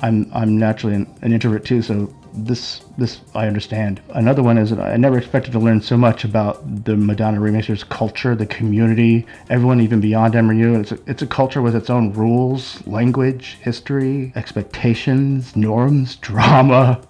I'm, 0.00 0.30
I'm 0.34 0.58
naturally 0.58 0.96
an, 0.96 1.14
an 1.22 1.32
introvert 1.32 1.64
too, 1.64 1.80
so 1.80 2.12
this 2.36 2.80
this 2.98 3.20
I 3.34 3.46
understand. 3.46 4.00
Another 4.10 4.42
one 4.42 4.58
is 4.58 4.70
that 4.70 4.80
I 4.80 4.96
never 4.96 5.18
expected 5.18 5.52
to 5.52 5.58
learn 5.58 5.80
so 5.80 5.96
much 5.96 6.24
about 6.24 6.84
the 6.84 6.96
Madonna 6.96 7.40
remixers 7.40 7.88
culture, 7.88 8.34
the 8.34 8.46
community, 8.46 9.26
everyone 9.48 9.80
even 9.80 10.00
beyond 10.00 10.34
MRU. 10.34 10.80
It's 10.80 10.92
a, 10.92 10.98
it's 11.06 11.22
a 11.22 11.26
culture 11.26 11.62
with 11.62 11.74
its 11.74 11.90
own 11.90 12.12
rules, 12.12 12.86
language, 12.86 13.58
history, 13.60 14.32
expectations, 14.36 15.56
norms, 15.56 16.16
drama, 16.26 17.00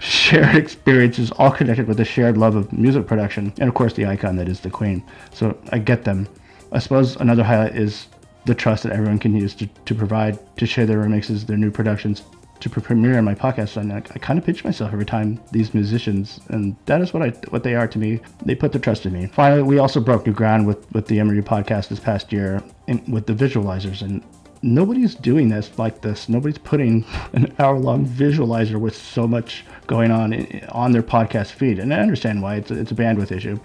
shared 0.00 0.56
experiences, 0.56 1.30
all 1.32 1.50
connected 1.50 1.88
with 1.88 2.00
a 2.00 2.04
shared 2.04 2.36
love 2.36 2.54
of 2.54 2.72
music 2.72 3.06
production, 3.06 3.52
and 3.58 3.68
of 3.68 3.74
course 3.74 3.92
the 3.94 4.06
icon 4.06 4.36
that 4.36 4.48
is 4.48 4.60
the 4.60 4.70
Queen. 4.70 5.02
So 5.32 5.58
I 5.70 5.78
get 5.78 6.04
them. 6.04 6.28
I 6.70 6.78
suppose 6.78 7.16
another 7.16 7.44
highlight 7.44 7.76
is 7.76 8.06
the 8.44 8.54
trust 8.54 8.82
that 8.82 8.92
everyone 8.92 9.18
can 9.18 9.36
use 9.36 9.54
to, 9.54 9.66
to 9.66 9.94
provide, 9.94 10.38
to 10.56 10.66
share 10.66 10.86
their 10.86 10.98
remixes, 10.98 11.46
their 11.46 11.56
new 11.56 11.70
productions, 11.70 12.22
to 12.62 12.70
pre- 12.70 12.82
premiere 12.82 13.20
my 13.22 13.34
podcast. 13.34 13.76
And 13.76 13.92
I, 13.92 13.96
I 13.96 14.18
kind 14.18 14.38
of 14.38 14.44
pinch 14.44 14.64
myself 14.64 14.92
every 14.92 15.04
time 15.04 15.40
these 15.50 15.74
musicians, 15.74 16.40
and 16.48 16.76
that 16.86 17.00
is 17.00 17.12
what 17.12 17.22
I 17.22 17.30
what 17.50 17.62
they 17.62 17.74
are 17.74 17.88
to 17.88 17.98
me. 17.98 18.20
They 18.44 18.54
put 18.54 18.72
their 18.72 18.80
trust 18.80 19.04
in 19.04 19.12
me. 19.12 19.26
Finally, 19.26 19.62
we 19.62 19.78
also 19.78 20.00
broke 20.00 20.26
new 20.26 20.32
ground 20.32 20.66
with 20.66 20.90
with 20.92 21.06
the 21.06 21.18
MRU 21.18 21.42
podcast 21.42 21.88
this 21.88 22.00
past 22.00 22.32
year 22.32 22.62
with 23.08 23.26
the 23.26 23.34
visualizers, 23.34 24.02
and 24.02 24.22
nobody's 24.62 25.14
doing 25.14 25.48
this 25.48 25.78
like 25.78 26.00
this. 26.00 26.28
Nobody's 26.28 26.58
putting 26.58 27.04
an 27.32 27.52
hour 27.58 27.78
long 27.78 28.06
visualizer 28.06 28.80
with 28.80 28.96
so 28.96 29.26
much 29.26 29.64
going 29.86 30.10
on 30.10 30.32
on 30.70 30.92
their 30.92 31.02
podcast 31.02 31.50
feed, 31.52 31.78
and 31.78 31.92
I 31.92 32.00
understand 32.00 32.42
why. 32.42 32.56
It's 32.56 32.70
a, 32.70 32.80
it's 32.80 32.92
a 32.92 32.96
bandwidth 32.96 33.32
issue. 33.32 33.58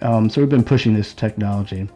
Um, 0.00 0.28
so 0.28 0.40
we've 0.40 0.50
been 0.50 0.64
pushing 0.64 0.94
this 0.94 1.14
technology 1.14 1.88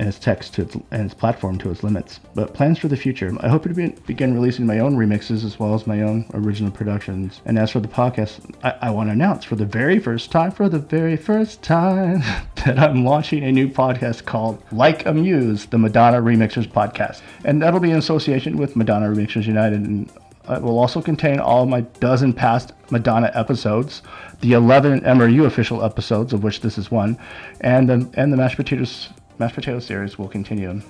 and 0.00 0.08
its 0.08 0.18
text 0.18 0.54
to 0.54 0.62
its, 0.62 0.74
and 0.90 1.04
its 1.04 1.12
platform 1.12 1.58
to 1.58 1.70
its 1.70 1.82
limits. 1.82 2.20
But 2.34 2.54
plans 2.54 2.78
for 2.78 2.88
the 2.88 2.96
future. 2.96 3.30
I 3.40 3.48
hope 3.48 3.64
to 3.64 3.68
be, 3.68 3.88
begin 4.06 4.32
releasing 4.32 4.66
my 4.66 4.78
own 4.78 4.96
remixes 4.96 5.44
as 5.44 5.60
well 5.60 5.74
as 5.74 5.86
my 5.86 6.00
own 6.00 6.24
original 6.32 6.72
productions. 6.72 7.42
And 7.44 7.58
as 7.58 7.70
for 7.70 7.80
the 7.80 7.88
podcast, 7.88 8.40
I, 8.64 8.88
I 8.88 8.90
want 8.90 9.10
to 9.10 9.12
announce 9.12 9.44
for 9.44 9.56
the 9.56 9.66
very 9.66 9.98
first 9.98 10.32
time, 10.32 10.52
for 10.52 10.70
the 10.70 10.78
very 10.78 11.18
first 11.18 11.62
time, 11.62 12.20
that 12.64 12.78
I'm 12.78 13.04
launching 13.04 13.44
a 13.44 13.52
new 13.52 13.68
podcast 13.68 14.24
called 14.24 14.62
Like 14.72 15.04
a 15.04 15.12
Muse, 15.12 15.66
the 15.66 15.76
Madonna 15.76 16.22
Remixers 16.22 16.66
Podcast. 16.66 17.20
And 17.44 17.60
that'll 17.60 17.78
be 17.78 17.90
in 17.90 17.98
association 17.98 18.56
with 18.56 18.76
Madonna 18.76 19.06
Remixers 19.06 19.44
United. 19.44 19.82
And 19.82 20.10
it 20.48 20.62
will 20.62 20.78
also 20.78 21.02
contain 21.02 21.40
all 21.40 21.66
my 21.66 21.82
dozen 21.82 22.32
past 22.32 22.72
Madonna 22.90 23.30
episodes, 23.34 24.00
the 24.40 24.54
11 24.54 25.02
MRU 25.02 25.44
official 25.44 25.84
episodes, 25.84 26.32
of 26.32 26.42
which 26.42 26.62
this 26.62 26.78
is 26.78 26.90
one, 26.90 27.18
and 27.60 27.90
the, 27.90 28.10
and 28.14 28.32
the 28.32 28.38
mashed 28.38 28.56
potatoes 28.56 29.10
mashed 29.40 29.54
potato 29.54 29.78
series 29.78 30.18
will 30.18 30.28
continue. 30.28 30.82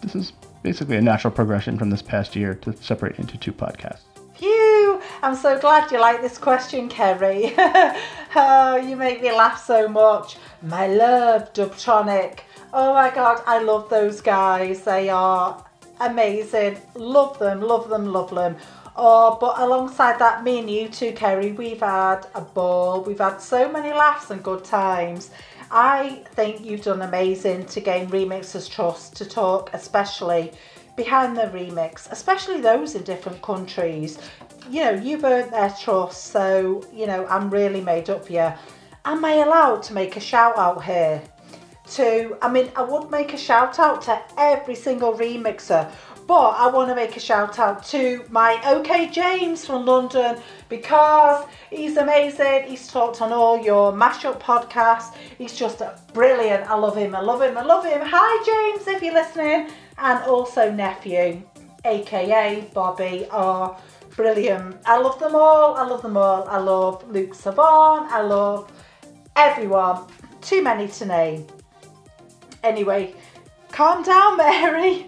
This 0.00 0.14
is 0.14 0.32
basically 0.62 0.96
a 0.96 1.02
natural 1.02 1.30
progression 1.30 1.78
from 1.78 1.90
this 1.90 2.00
past 2.00 2.34
year 2.34 2.54
to 2.54 2.74
separate 2.78 3.18
into 3.18 3.36
two 3.36 3.52
podcasts. 3.52 4.00
Phew! 4.34 5.02
I'm 5.22 5.36
so 5.36 5.58
glad 5.58 5.92
you 5.92 6.00
like 6.00 6.22
this 6.22 6.38
question, 6.38 6.88
Kerry. 6.88 7.52
oh, 8.34 8.82
you 8.82 8.96
make 8.96 9.20
me 9.20 9.30
laugh 9.30 9.62
so 9.62 9.88
much. 9.88 10.38
My 10.62 10.86
love, 10.86 11.52
Dubtronic. 11.52 12.40
Oh 12.72 12.94
my 12.94 13.10
god, 13.10 13.42
I 13.46 13.58
love 13.58 13.90
those 13.90 14.22
guys. 14.22 14.84
They 14.84 15.10
are 15.10 15.62
amazing. 16.00 16.78
Love 16.94 17.38
them, 17.38 17.60
love 17.60 17.90
them, 17.90 18.06
love 18.06 18.34
them. 18.34 18.56
Oh, 18.96 19.36
but 19.38 19.58
alongside 19.58 20.18
that, 20.18 20.44
me 20.44 20.60
and 20.60 20.70
you 20.70 20.88
too, 20.88 21.12
Kerry, 21.12 21.52
we've 21.52 21.80
had 21.80 22.26
a 22.34 22.40
ball. 22.40 23.02
We've 23.02 23.18
had 23.18 23.38
so 23.38 23.70
many 23.70 23.90
laughs 23.90 24.30
and 24.30 24.42
good 24.42 24.64
times. 24.64 25.30
I 25.70 26.24
think 26.32 26.64
you've 26.64 26.82
done 26.82 27.02
amazing 27.02 27.66
to 27.66 27.80
gain 27.80 28.08
Remixers 28.08 28.70
Trust 28.70 29.16
to 29.16 29.24
talk, 29.26 29.70
especially 29.74 30.52
behind 30.96 31.36
the 31.36 31.42
remix, 31.42 32.10
especially 32.10 32.60
those 32.60 32.94
in 32.94 33.02
different 33.02 33.40
countries. 33.42 34.18
You 34.70 34.84
know, 34.84 34.90
you've 34.92 35.24
earned 35.24 35.52
their 35.52 35.70
trust, 35.70 36.24
so, 36.32 36.84
you 36.92 37.06
know, 37.06 37.26
I'm 37.26 37.50
really 37.50 37.80
made 37.80 38.10
up 38.10 38.26
for 38.26 38.32
you. 38.32 38.52
Am 39.04 39.24
I 39.24 39.34
allowed 39.34 39.82
to 39.84 39.92
make 39.92 40.16
a 40.16 40.20
shout 40.20 40.58
out 40.58 40.84
here? 40.84 41.22
To, 41.92 42.36
I 42.42 42.50
mean, 42.50 42.70
I 42.76 42.82
would 42.82 43.10
make 43.10 43.32
a 43.32 43.38
shout 43.38 43.78
out 43.78 44.02
to 44.02 44.20
every 44.36 44.74
single 44.74 45.14
remixer, 45.14 45.90
but 46.28 46.50
I 46.58 46.68
want 46.68 46.90
to 46.90 46.94
make 46.94 47.16
a 47.16 47.20
shout 47.20 47.58
out 47.58 47.82
to 47.86 48.22
my 48.28 48.60
OK 48.66 49.08
James 49.08 49.64
from 49.64 49.86
London 49.86 50.36
because 50.68 51.46
he's 51.70 51.96
amazing. 51.96 52.64
He's 52.64 52.86
talked 52.86 53.22
on 53.22 53.32
all 53.32 53.58
your 53.64 53.94
mashup 53.94 54.38
podcasts. 54.38 55.14
He's 55.38 55.56
just 55.56 55.80
brilliant. 56.12 56.68
I 56.70 56.74
love 56.74 56.98
him. 56.98 57.14
I 57.14 57.22
love 57.22 57.40
him. 57.40 57.56
I 57.56 57.62
love 57.62 57.86
him. 57.86 58.00
Hi, 58.04 58.44
James, 58.44 58.86
if 58.86 59.02
you're 59.02 59.14
listening. 59.14 59.70
And 59.96 60.22
also, 60.24 60.70
nephew, 60.70 61.42
aka 61.86 62.60
Bobby, 62.74 63.26
are 63.30 63.80
brilliant. 64.14 64.76
I 64.84 64.98
love 64.98 65.18
them 65.18 65.34
all. 65.34 65.76
I 65.76 65.86
love 65.86 66.02
them 66.02 66.18
all. 66.18 66.46
I 66.46 66.58
love 66.58 67.10
Luke 67.10 67.34
Savon. 67.34 68.06
I 68.10 68.20
love 68.20 68.70
everyone. 69.34 70.04
Too 70.42 70.62
many 70.62 70.88
to 70.88 71.06
name. 71.06 71.46
Anyway, 72.62 73.14
calm 73.72 74.02
down, 74.02 74.36
Mary. 74.36 75.06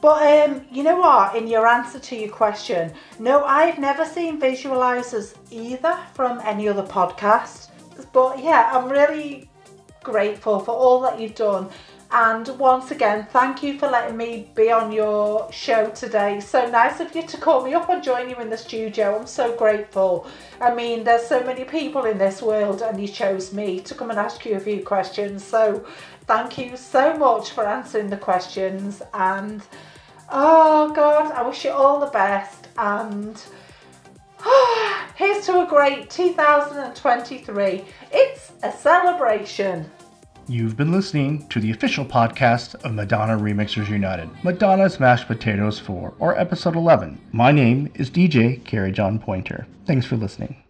But 0.00 0.50
um, 0.50 0.64
you 0.70 0.82
know 0.84 1.00
what? 1.00 1.34
In 1.34 1.48
your 1.48 1.66
answer 1.66 1.98
to 1.98 2.16
your 2.16 2.30
question, 2.30 2.92
no, 3.18 3.44
I've 3.44 3.78
never 3.78 4.04
seen 4.04 4.40
visualizers 4.40 5.34
either 5.50 5.98
from 6.14 6.40
any 6.44 6.68
other 6.68 6.84
podcast. 6.84 7.70
But 8.12 8.42
yeah, 8.42 8.70
I'm 8.72 8.88
really 8.88 9.50
grateful 10.02 10.60
for 10.60 10.70
all 10.72 11.00
that 11.00 11.18
you've 11.18 11.34
done. 11.34 11.68
And 12.10 12.48
once 12.58 12.90
again, 12.90 13.26
thank 13.32 13.62
you 13.62 13.78
for 13.78 13.86
letting 13.86 14.16
me 14.16 14.50
be 14.54 14.70
on 14.70 14.92
your 14.92 15.52
show 15.52 15.90
today. 15.90 16.40
So 16.40 16.66
nice 16.70 17.00
of 17.00 17.14
you 17.14 17.22
to 17.26 17.36
call 17.36 17.62
me 17.62 17.74
up 17.74 17.90
and 17.90 18.02
join 18.02 18.30
you 18.30 18.36
in 18.36 18.48
the 18.48 18.56
studio. 18.56 19.18
I'm 19.18 19.26
so 19.26 19.54
grateful. 19.56 20.26
I 20.58 20.74
mean, 20.74 21.04
there's 21.04 21.26
so 21.26 21.44
many 21.44 21.64
people 21.64 22.06
in 22.06 22.16
this 22.16 22.40
world, 22.40 22.80
and 22.80 22.98
you 22.98 23.08
chose 23.08 23.52
me 23.52 23.80
to 23.80 23.94
come 23.94 24.08
and 24.08 24.18
ask 24.18 24.46
you 24.46 24.56
a 24.56 24.60
few 24.60 24.82
questions. 24.82 25.44
So 25.44 25.84
thank 26.28 26.58
you 26.58 26.76
so 26.76 27.16
much 27.16 27.50
for 27.50 27.66
answering 27.66 28.10
the 28.10 28.16
questions. 28.16 29.02
And 29.14 29.62
oh, 30.30 30.92
God, 30.94 31.32
I 31.32 31.42
wish 31.42 31.64
you 31.64 31.72
all 31.72 31.98
the 31.98 32.06
best. 32.06 32.68
And 32.76 33.42
here's 35.16 35.44
to 35.46 35.62
a 35.62 35.66
great 35.66 36.10
2023. 36.10 37.84
It's 38.12 38.52
a 38.62 38.70
celebration. 38.70 39.90
You've 40.46 40.76
been 40.76 40.92
listening 40.92 41.46
to 41.48 41.60
the 41.60 41.70
official 41.70 42.04
podcast 42.04 42.74
of 42.76 42.94
Madonna 42.94 43.36
Remixers 43.36 43.88
United, 43.88 44.30
Madonna's 44.42 44.98
Mashed 44.98 45.26
Potatoes 45.26 45.78
4, 45.78 46.14
or 46.18 46.38
episode 46.38 46.76
11. 46.76 47.20
My 47.32 47.52
name 47.52 47.90
is 47.94 48.10
DJ 48.10 48.64
Carrie 48.64 48.92
John 48.92 49.18
Pointer. 49.18 49.66
Thanks 49.84 50.06
for 50.06 50.16
listening. 50.16 50.62